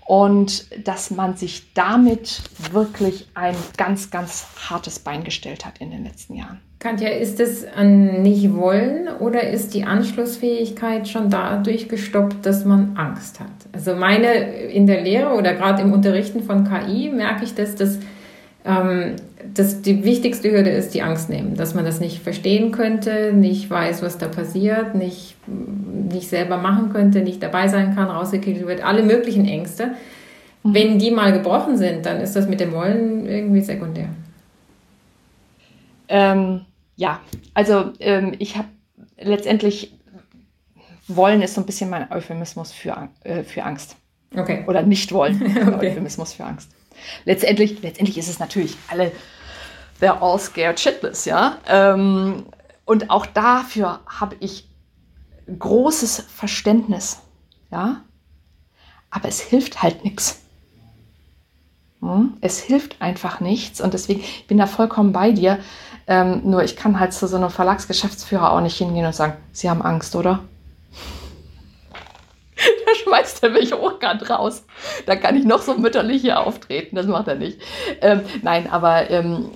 [0.05, 2.41] und dass man sich damit
[2.71, 6.59] wirklich ein ganz, ganz hartes Bein gestellt hat in den letzten Jahren.
[6.79, 12.97] Katja, ist es an nicht wollen oder ist die Anschlussfähigkeit schon dadurch gestoppt, dass man
[12.97, 13.47] Angst hat?
[13.71, 17.99] Also meine in der Lehre oder gerade im Unterrichten von KI merke ich, dass das
[18.65, 19.15] ähm,
[19.53, 23.69] dass die wichtigste Hürde ist die Angst nehmen, dass man das nicht verstehen könnte, nicht
[23.69, 28.83] weiß, was da passiert, nicht, nicht selber machen könnte, nicht dabei sein kann, rausgekickt wird,
[28.83, 29.95] alle möglichen Ängste.
[30.63, 30.73] Mhm.
[30.73, 34.09] Wenn die mal gebrochen sind, dann ist das mit dem Wollen irgendwie sekundär.
[36.07, 36.61] Ähm,
[36.95, 37.19] ja,
[37.53, 38.67] also ähm, ich habe
[39.19, 39.93] letztendlich,
[41.07, 43.97] Wollen ist so ein bisschen mein Euphemismus für, äh, für Angst.
[44.35, 44.63] Okay.
[44.67, 45.41] Oder nicht wollen,
[45.73, 45.91] okay.
[45.91, 46.69] Euphemismus für Angst.
[47.25, 49.11] Letztendlich, letztendlich ist es natürlich alle,
[50.03, 51.57] they're all scared shitless, ja.
[51.67, 52.45] Ähm,
[52.85, 54.67] und auch dafür habe ich
[55.57, 57.21] großes Verständnis,
[57.71, 58.01] ja.
[59.09, 60.41] Aber es hilft halt nichts.
[62.01, 62.37] Hm?
[62.41, 65.59] Es hilft einfach nichts und deswegen ich bin da vollkommen bei dir.
[66.05, 69.69] Ähm, nur ich kann halt zu so einem Verlagsgeschäftsführer auch nicht hingehen und sagen, Sie
[69.69, 70.39] haben Angst, oder?
[72.85, 74.65] da schmeißt er mich hochkant raus.
[75.05, 77.59] Da kann ich noch so mütterlich hier auftreten, das macht er nicht.
[78.01, 79.51] Ähm, nein, aber ähm,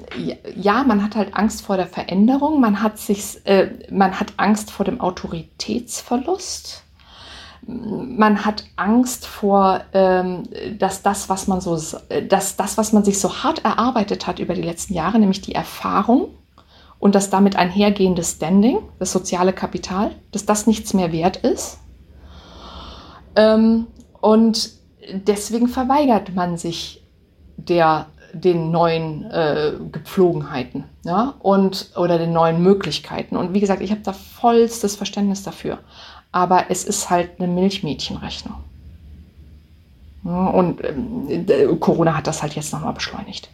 [0.55, 4.72] ja, man hat halt Angst vor der Veränderung, man hat, sich, äh, man hat Angst
[4.72, 6.84] vor dem Autoritätsverlust.
[7.70, 10.43] Man hat Angst vor, ähm,
[10.80, 11.78] dass das, was man so,
[12.30, 15.53] dass das, was man sich so hart erarbeitet hat über die letzten Jahre, nämlich die
[15.53, 16.30] Erfahrung
[16.97, 21.80] und das damit einhergehende Standing, das soziale Kapital, dass das nichts mehr wert ist
[23.38, 23.88] ähm,
[24.20, 24.72] und
[25.14, 27.04] deswegen verweigert man sich
[27.56, 31.36] der, den neuen äh, Gepflogenheiten ja?
[31.40, 33.38] und, oder den neuen Möglichkeiten.
[33.38, 35.80] Und wie gesagt, ich habe da vollstes Verständnis dafür.
[36.32, 38.56] Aber es ist halt eine Milchmädchenrechnung.
[40.26, 43.50] Ja, und ähm, Corona hat das halt jetzt nochmal beschleunigt.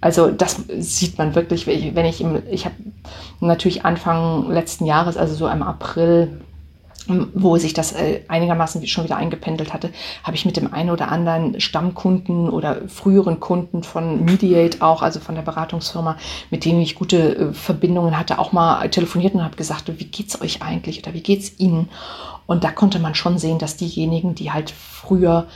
[0.00, 2.76] Also das sieht man wirklich, wenn ich im, ich habe
[3.40, 6.40] natürlich Anfang letzten Jahres, also so im April,
[7.34, 9.90] wo sich das äh, einigermaßen schon wieder eingependelt hatte,
[10.22, 15.20] habe ich mit dem einen oder anderen Stammkunden oder früheren Kunden von Mediate auch, also
[15.20, 16.16] von der Beratungsfirma,
[16.50, 20.40] mit denen ich gute äh, Verbindungen hatte, auch mal telefoniert und habe gesagt, wie geht's
[20.40, 21.88] euch eigentlich oder wie geht's Ihnen?
[22.46, 25.46] Und da konnte man schon sehen, dass diejenigen, die halt früher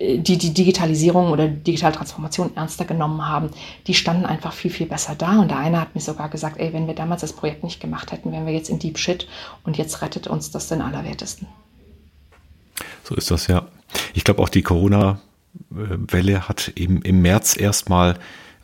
[0.00, 3.50] die die Digitalisierung oder Digitaltransformation ernster genommen haben,
[3.86, 5.40] die standen einfach viel, viel besser da.
[5.40, 8.10] Und der eine hat mir sogar gesagt, ey, wenn wir damals das Projekt nicht gemacht
[8.10, 9.28] hätten, wären wir jetzt in Deep Shit
[9.62, 11.46] und jetzt rettet uns das den Allerwertesten.
[13.04, 13.66] So ist das ja.
[14.14, 18.18] Ich glaube auch die Corona-Welle hat eben im März erstmal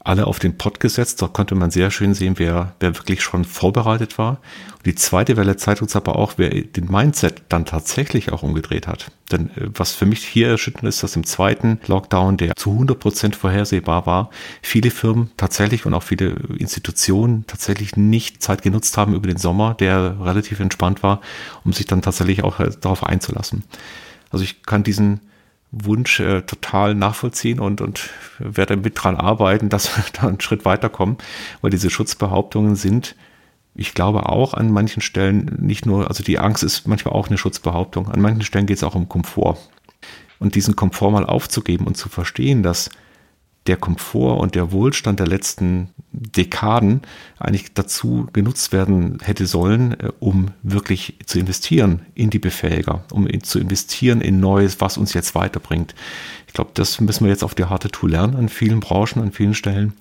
[0.06, 1.20] alle auf den Pott gesetzt.
[1.20, 4.38] Da konnte man sehr schön sehen, wer, wer wirklich schon vorbereitet war.
[4.76, 8.86] Und die zweite Welle zeigt uns aber auch, wer den Mindset dann tatsächlich auch umgedreht
[8.86, 9.10] hat.
[9.32, 12.98] Denn äh, was für mich hier erschütternd ist, dass im zweiten Lockdown, der zu 100
[12.98, 14.30] Prozent vorhersehbar war,
[14.62, 19.74] viele Firmen tatsächlich und auch viele Institutionen tatsächlich nicht Zeit genutzt haben über den Sommer,
[19.74, 21.20] der relativ entspannt war,
[21.64, 23.64] um sich dann tatsächlich auch äh, darauf einzulassen.
[24.30, 25.20] Also ich kann diesen
[25.72, 30.64] Wunsch äh, total nachvollziehen und, und werde mit dran arbeiten, dass wir da einen Schritt
[30.64, 31.18] weiterkommen,
[31.60, 33.16] weil diese Schutzbehauptungen sind,
[33.74, 37.38] ich glaube auch an manchen Stellen nicht nur, also die Angst ist manchmal auch eine
[37.38, 39.58] Schutzbehauptung, an manchen Stellen geht es auch um Komfort.
[40.38, 42.90] Und diesen Komfort mal aufzugeben und zu verstehen, dass
[43.66, 47.02] der Komfort und der Wohlstand der letzten Dekaden
[47.38, 53.28] eigentlich dazu genutzt werden hätte sollen, äh, um wirklich zu investieren in die Befähiger, um
[53.42, 55.94] zu investieren in Neues, was uns jetzt weiterbringt.
[56.46, 59.32] Ich glaube, das müssen wir jetzt auf die harte Tour lernen an vielen Branchen, an
[59.32, 59.94] vielen Stellen.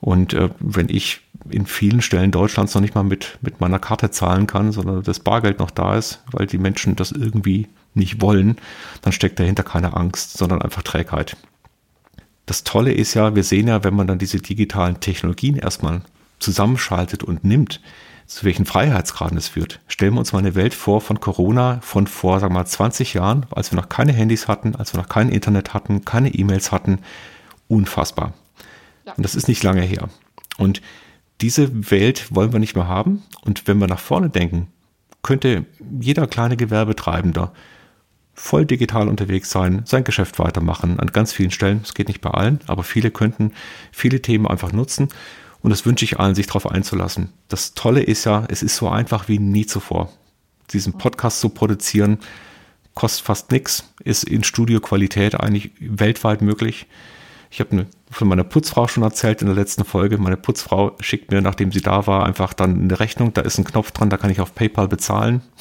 [0.00, 4.10] Und äh, wenn ich in vielen Stellen Deutschlands noch nicht mal mit, mit meiner Karte
[4.10, 8.56] zahlen kann, sondern das Bargeld noch da ist, weil die Menschen das irgendwie nicht wollen,
[9.02, 11.36] dann steckt dahinter keine Angst, sondern einfach Trägheit
[12.46, 16.02] das Tolle ist ja, wir sehen ja, wenn man dann diese digitalen Technologien erstmal
[16.38, 17.80] zusammenschaltet und nimmt,
[18.26, 19.80] zu welchen Freiheitsgraden es führt.
[19.86, 23.14] Stellen wir uns mal eine Welt vor von Corona von vor, sagen wir mal, 20
[23.14, 26.72] Jahren, als wir noch keine Handys hatten, als wir noch kein Internet hatten, keine E-Mails
[26.72, 27.00] hatten.
[27.68, 28.32] Unfassbar.
[29.06, 29.12] Ja.
[29.14, 30.08] Und das ist nicht lange her.
[30.56, 30.80] Und
[31.40, 33.22] diese Welt wollen wir nicht mehr haben.
[33.42, 34.68] Und wenn wir nach vorne denken,
[35.22, 35.66] könnte
[36.00, 37.52] jeder kleine Gewerbetreibender
[38.34, 41.80] voll digital unterwegs sein, sein Geschäft weitermachen an ganz vielen Stellen.
[41.82, 43.52] Es geht nicht bei allen, aber viele könnten
[43.90, 45.08] viele Themen einfach nutzen.
[45.60, 47.32] Und das wünsche ich allen, sich darauf einzulassen.
[47.48, 50.10] Das Tolle ist ja, es ist so einfach wie nie zuvor.
[50.72, 52.18] Diesen Podcast zu produzieren,
[52.94, 56.86] kostet fast nichts, ist in Studioqualität eigentlich weltweit möglich.
[57.52, 60.16] Ich habe eine von meiner Putzfrau schon erzählt in der letzten Folge.
[60.16, 63.34] Meine Putzfrau schickt mir, nachdem sie da war, einfach dann eine Rechnung.
[63.34, 65.42] Da ist ein Knopf dran, da kann ich auf PayPal bezahlen.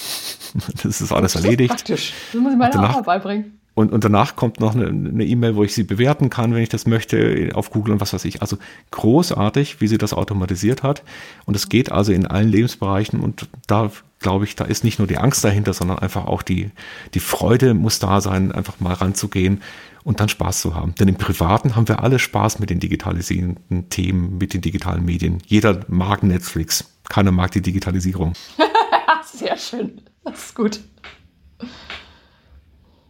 [0.84, 1.72] Das ist alles das erledigt.
[1.72, 2.14] Ist praktisch.
[2.34, 3.58] Das muss ich meiner auch beibringen.
[3.74, 6.86] Und, und danach kommt noch eine E-Mail, wo ich sie bewerten kann, wenn ich das
[6.86, 8.42] möchte, auf Google und was weiß ich.
[8.42, 8.58] Also
[8.92, 11.04] großartig, wie sie das automatisiert hat.
[11.46, 13.22] Und es geht also in allen Lebensbereichen.
[13.22, 13.90] Und da
[14.20, 16.72] glaube ich, da ist nicht nur die Angst dahinter, sondern einfach auch die,
[17.14, 19.62] die Freude muss da sein, einfach mal ranzugehen
[20.04, 20.96] und dann Spaß zu haben.
[20.96, 25.40] Denn im Privaten haben wir alle Spaß mit den digitalisierenden Themen, mit den digitalen Medien.
[25.46, 28.34] Jeder mag Netflix, keiner mag die Digitalisierung.
[29.26, 30.80] Sehr schön, das ist gut.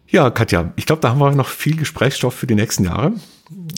[0.07, 3.13] Ja, Katja, ich glaube, da haben wir noch viel Gesprächsstoff für die nächsten Jahre.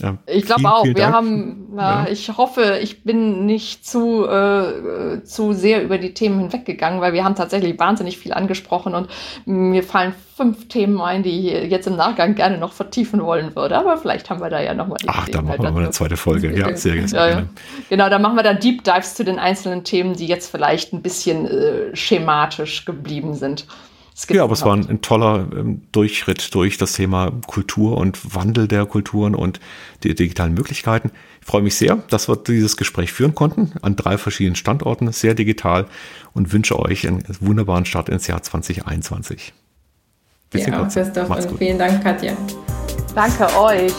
[0.02, 0.84] Ja, ich glaube auch.
[0.84, 1.14] Wir Dank.
[1.14, 2.12] haben, ja, ja.
[2.12, 7.24] ich hoffe, ich bin nicht zu, äh, zu sehr über die Themen hinweggegangen, weil wir
[7.24, 9.08] haben tatsächlich wahnsinnig viel angesprochen und
[9.46, 13.78] mir fallen fünf Themen ein, die ich jetzt im Nachgang gerne noch vertiefen wollen würde.
[13.78, 16.58] Aber vielleicht haben wir da ja nochmal Ach, da machen wir mal eine zweite Folge.
[16.58, 17.50] Ja, sehr gerne.
[17.90, 21.02] Genau, da machen wir dann Deep Dives zu den einzelnen Themen, die jetzt vielleicht ein
[21.02, 23.66] bisschen äh, schematisch geblieben sind.
[24.30, 28.68] Ja, aber es war ein, ein toller ähm, Durchritt durch das Thema Kultur und Wandel
[28.68, 29.60] der Kulturen und
[30.04, 31.12] die digitalen Möglichkeiten.
[31.42, 35.34] Ich freue mich sehr, dass wir dieses Gespräch führen konnten an drei verschiedenen Standorten, sehr
[35.34, 35.88] digital
[36.34, 39.54] und wünsche euch einen wunderbaren Start ins Jahr 2021.
[40.52, 42.38] Bis ja, Christoph und vielen Dank, Katja.
[43.16, 43.94] Danke euch.